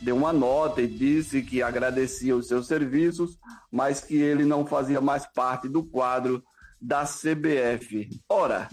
[0.00, 3.38] deu uma nota e disse que agradecia os seus serviços,
[3.70, 6.42] mas que ele não fazia mais parte do quadro
[6.80, 8.08] da CBF.
[8.28, 8.68] Ora,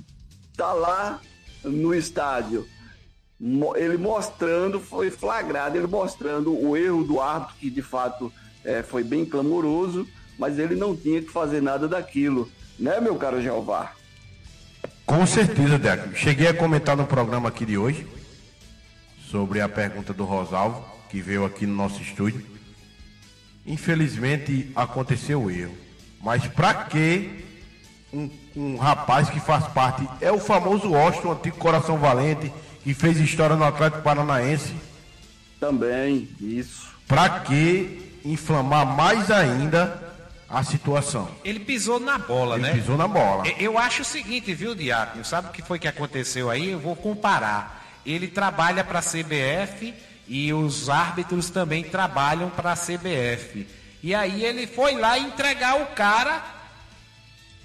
[0.56, 1.20] tá lá
[1.64, 2.66] no estádio
[3.76, 8.34] ele mostrando, foi flagrado, ele mostrando o erro do árbitro, que de fato
[8.66, 10.08] eh, foi bem clamoroso,
[10.40, 13.92] mas ele não tinha que fazer nada daquilo, né, meu caro Jeová?
[15.06, 16.16] Com certeza, Deco.
[16.16, 18.08] Cheguei a comentar no programa aqui de hoje
[19.30, 22.44] sobre a pergunta do Rosalvo, que veio aqui no nosso estúdio.
[23.66, 25.76] Infelizmente aconteceu o erro.
[26.22, 27.46] Mas pra que
[28.14, 32.52] um, um rapaz que faz parte, é o famoso Washington, antigo coração valente,
[32.84, 34.74] que fez história no Atlético Paranaense,
[35.60, 36.88] Também, isso.
[37.08, 40.04] Pra que inflamar mais ainda
[40.50, 41.30] a situação.
[41.44, 42.74] Ele pisou na bola, Ele né?
[42.74, 43.44] pisou na bola.
[43.60, 45.26] Eu acho o seguinte, viu, Diácono?
[45.26, 46.72] Sabe o que foi que aconteceu aí?
[46.72, 47.86] Eu vou comparar.
[48.06, 49.94] Ele trabalha para a CBF
[50.28, 53.68] e os árbitros também trabalham para a CBF.
[54.04, 56.44] E aí ele foi lá entregar o cara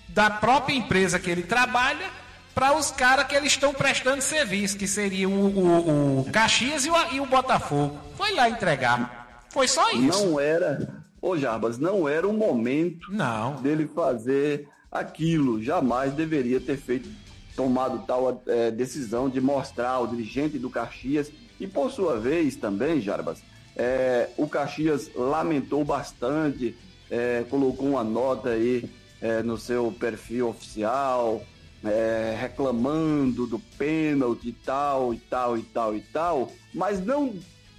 [0.09, 2.07] da própria empresa que ele trabalha
[2.55, 6.91] para os caras que eles estão prestando serviço, que seriam o, o- o Caxias e
[6.91, 7.99] o, e o Botafogo.
[8.17, 9.47] Foi lá entregar.
[9.51, 10.27] Foi só isso.
[10.27, 13.55] Não era, ô Jarbas, não era o momento não.
[13.63, 15.63] dele fazer aquilo.
[15.63, 17.09] Jamais deveria ter feito,
[17.57, 21.31] tomado tal eh, decisão de mostrar o dirigente do Caxias.
[21.63, 23.41] E por sua vez também, Jarbas,
[23.77, 26.77] eh, o Caxias lamentou bastante,
[27.09, 28.91] eh, colocou uma nota aí
[29.21, 31.41] eh, no seu perfil oficial,
[31.85, 37.33] eh, reclamando do pênalti e tal, e tal, e tal, e tal, mas não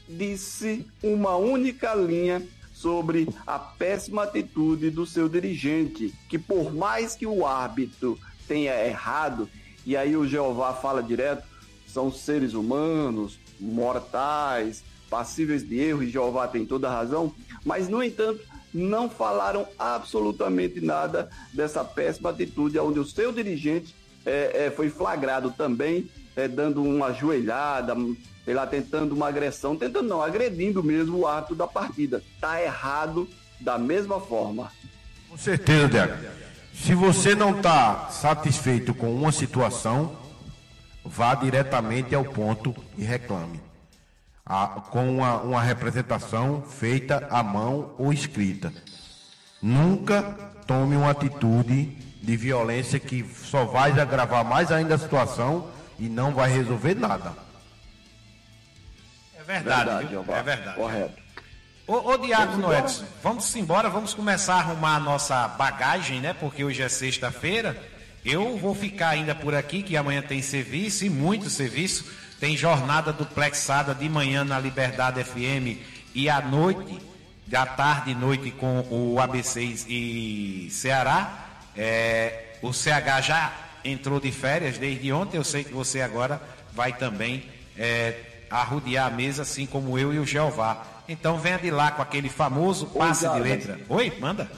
[0.08, 2.42] disse uma única linha
[2.74, 8.18] sobre a péssima atitude do seu dirigente, que por mais que o árbitro
[8.48, 9.50] tenha errado,
[9.86, 11.44] e aí o Jeová fala direto,
[11.86, 17.34] são seres humanos, mortais, passíveis de erro, e Jeová tem toda a razão,
[17.64, 18.42] mas no entanto,
[18.74, 23.96] não falaram absolutamente nada dessa péssima atitude, onde o seu dirigente
[24.26, 27.96] eh, eh, foi flagrado também, eh, dando uma joelhada,
[28.44, 32.24] sei lá, tentando uma agressão, tentando não, agredindo mesmo o ato da partida.
[32.42, 33.28] Tá errado
[33.60, 34.72] da mesma forma.
[35.30, 36.14] Com certeza, Diago.
[36.74, 40.23] Se você não está satisfeito com uma situação,
[41.06, 43.62] vá diretamente ao ponto e reclame.
[44.46, 48.74] A- com uma, uma representação feita à mão ou escrita.
[49.62, 50.22] Nunca
[50.68, 51.86] tome uma atitude
[52.22, 57.34] de violência que só vai agravar mais ainda a situação e não vai resolver nada.
[59.38, 60.32] É verdade, Verdade.
[60.32, 60.76] É verdade.
[60.78, 61.24] Correto.
[61.86, 66.34] Ô, ô Diácono Edson, vamos embora, vamos começar a arrumar a nossa bagagem, né?
[66.34, 67.78] Porque hoje é sexta-feira.
[68.26, 72.06] Eu vou ficar ainda por aqui, que amanhã tem serviço e muito serviço.
[72.40, 75.80] Tem jornada duplexada de manhã na Liberdade FM
[76.16, 77.00] e à noite,
[77.46, 81.48] da tarde e noite com o ABC e Ceará.
[81.76, 83.54] É, o CH já
[83.84, 85.38] entrou de férias desde ontem.
[85.38, 86.42] Eu sei que você agora
[86.74, 87.44] vai também
[87.78, 88.16] é,
[88.50, 90.86] arrodear a mesa, assim como eu e o Jeová.
[91.08, 93.44] Então venha de lá com aquele famoso passe de Jarbas.
[93.44, 93.80] letra.
[93.90, 94.50] Oi, manda.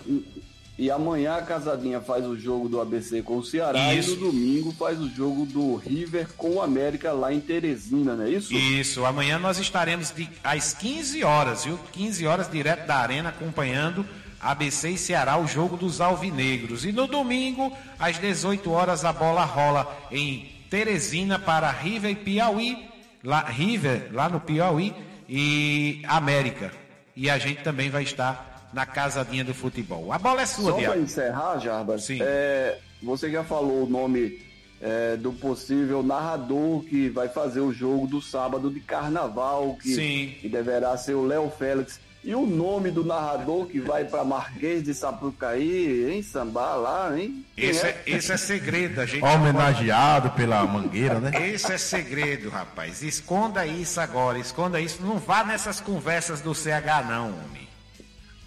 [0.78, 4.12] E amanhã a Casadinha faz o jogo do ABC com o Ceará Isso.
[4.12, 8.26] e no domingo faz o jogo do River com o América lá em Teresina, não
[8.26, 8.54] é isso?
[8.54, 11.80] Isso, amanhã nós estaremos de, às 15 horas, viu?
[11.94, 14.06] 15 horas direto da Arena acompanhando
[14.46, 16.86] ABC e Ceará, o jogo dos alvinegros.
[16.86, 22.90] E no domingo, às 18 horas, a bola rola em Teresina para River e Piauí,
[23.24, 24.94] lá, River, lá no Piauí,
[25.28, 26.72] e América.
[27.16, 30.12] E a gente também vai estar na casadinha do futebol.
[30.12, 32.20] A bola é sua, Só para encerrar, Jarbas, Sim.
[32.22, 34.42] é, você já falou o nome
[34.82, 40.36] é, do possível narrador que vai fazer o jogo do sábado de carnaval, que, Sim.
[40.42, 42.04] que deverá ser o Léo Félix.
[42.22, 47.46] E o nome do narrador que vai para Marquês de Sapucaí, hein, sambar lá, hein?
[47.56, 51.32] Esse é, esse é segredo, a gente não Homenageado pela mangueira, né?
[51.52, 53.04] Esse é segredo, rapaz.
[53.04, 55.04] Esconda isso agora, esconda isso.
[55.04, 57.65] Não vá nessas conversas do CH, não, homem.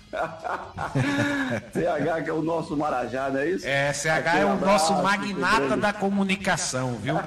[1.72, 3.66] CH, que é o nosso Marajá, não é isso?
[3.66, 5.80] É, CH é Aquele o nosso abraço, magnata segredo.
[5.80, 7.18] da comunicação, viu?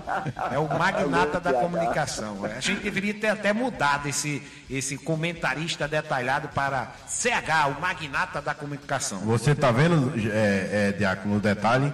[0.51, 1.59] É o magnata da CH.
[1.59, 2.45] comunicação.
[2.45, 8.53] A gente deveria ter até mudado esse, esse comentarista detalhado para CH, o magnata da
[8.53, 9.19] comunicação.
[9.19, 11.93] Você tá vendo, é, é, Diácono, no detalhe?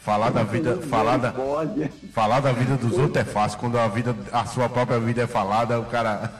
[0.00, 1.34] Falar da vida, falar da,
[2.12, 3.58] falar da vida dos outros é fácil.
[3.58, 6.30] Quando a vida, a sua própria vida é falada, o cara.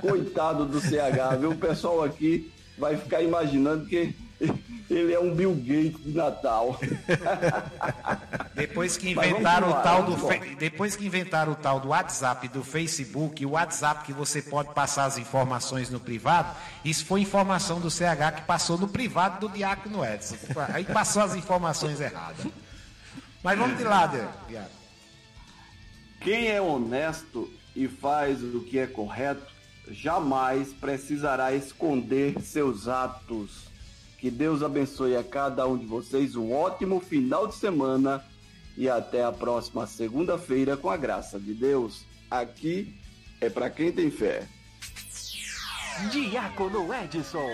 [0.00, 1.50] Coitado do CH, viu?
[1.50, 4.14] O pessoal aqui vai ficar imaginando que
[4.90, 6.78] ele é um Bill Gates de Natal.
[8.54, 12.64] Depois que inventaram o tal do fe- depois que inventaram o tal do WhatsApp, do
[12.64, 17.90] Facebook, o WhatsApp que você pode passar as informações no privado, isso foi informação do
[17.90, 20.36] CH que passou no privado do Diácono Edson.
[20.72, 22.46] Aí passou as informações erradas.
[23.42, 24.68] Mas vamos de lá, Diácono.
[26.20, 29.46] Quem é honesto e faz o que é correto,
[29.90, 33.68] jamais precisará esconder seus atos.
[34.18, 38.24] Que Deus abençoe a cada um de vocês um ótimo final de semana
[38.76, 42.04] e até a próxima segunda-feira com a graça de Deus.
[42.30, 42.94] Aqui
[43.40, 44.46] é para quem tem fé.
[46.10, 47.50] Diácono Edson.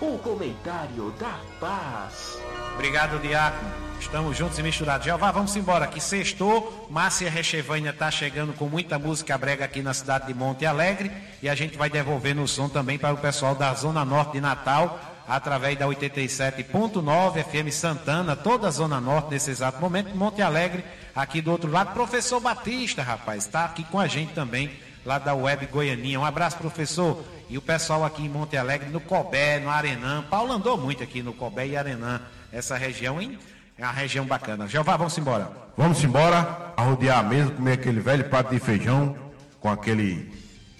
[0.00, 2.38] O comentário da paz.
[2.74, 3.89] Obrigado, Diácono.
[4.00, 5.04] Estamos juntos e misturados.
[5.04, 5.86] Jeová, vamos embora.
[5.86, 6.88] Que sextou.
[6.90, 11.12] Márcia Rechevânia está chegando com muita música brega aqui na cidade de Monte Alegre.
[11.42, 14.40] E a gente vai devolvendo o som também para o pessoal da Zona Norte de
[14.40, 14.98] Natal,
[15.28, 20.82] através da 87.9 FM Santana, toda a Zona Norte nesse exato momento, Monte Alegre,
[21.14, 21.92] aqui do outro lado.
[21.92, 24.72] Professor Batista, rapaz, está aqui com a gente também,
[25.04, 26.18] lá da Web Goianinha.
[26.18, 27.22] Um abraço, professor.
[27.48, 30.24] E o pessoal aqui em Monte Alegre, no Cobé, no Arenã.
[30.28, 33.38] Paulo andou muito aqui no Cobé e Arenã, essa região, hein?
[33.80, 34.68] É uma região bacana.
[34.68, 35.50] Jeová, vamos embora.
[35.74, 39.16] Vamos embora, arrodear a mesa, comer aquele velho prato de feijão
[39.58, 40.30] com aquele,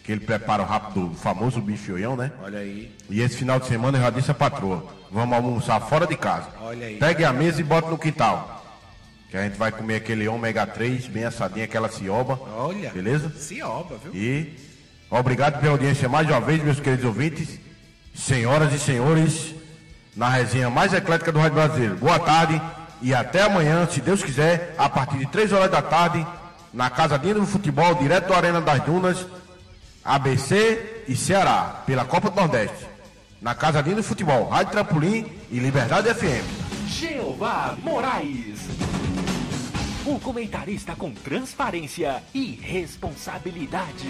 [0.02, 2.30] aquele preparo rápido do famoso bichoião, né?
[2.42, 2.94] Olha aí.
[3.08, 6.48] E esse final de semana eu já disse a patroa, vamos almoçar fora de casa.
[6.60, 6.96] Olha aí.
[6.96, 8.62] Pegue a mesa e bota no quintal.
[9.30, 12.38] Que a gente vai comer aquele ômega 3, bem assadinho, aquela cioba.
[12.54, 12.90] Olha.
[12.90, 13.32] Beleza?
[13.34, 14.14] Cioba, viu?
[14.14, 14.58] E
[15.08, 17.58] obrigado pela audiência mais uma vez, meus queridos ouvintes.
[18.14, 19.54] Senhoras e senhores,
[20.14, 21.96] na resenha mais eclética do Rádio Brasileiro.
[21.96, 22.60] Boa tarde
[23.02, 26.26] e até amanhã, se Deus quiser, a partir de 3 horas da tarde,
[26.72, 29.26] na Casadinha do Futebol, direto da Arena das Dunas,
[30.04, 32.86] ABC e Ceará, pela Copa do Nordeste.
[33.40, 36.44] Na Casadinha do Futebol, Rádio Trampolim e Liberdade FM.
[36.86, 38.60] Jeová Moraes.
[40.04, 44.08] O comentarista com transparência e responsabilidade.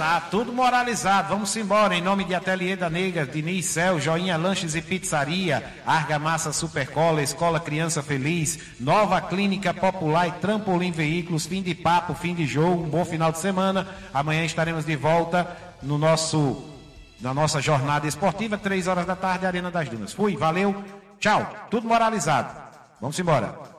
[0.00, 1.94] Tá tudo moralizado, vamos embora.
[1.94, 7.60] Em nome de Ateliê da Negra, Diniz Céu, Joinha Lanches e Pizzaria, Argamassa Supercola, Escola
[7.60, 12.88] Criança Feliz, Nova Clínica Popular e Trampolim Veículos, fim de papo, fim de jogo, um
[12.88, 13.86] bom final de semana.
[14.14, 16.64] Amanhã estaremos de volta no nosso,
[17.20, 20.14] na nossa jornada esportiva, três horas da tarde, Arena das Dunas.
[20.14, 20.82] Fui, valeu,
[21.18, 22.58] tchau, tudo moralizado.
[23.02, 23.69] Vamos embora.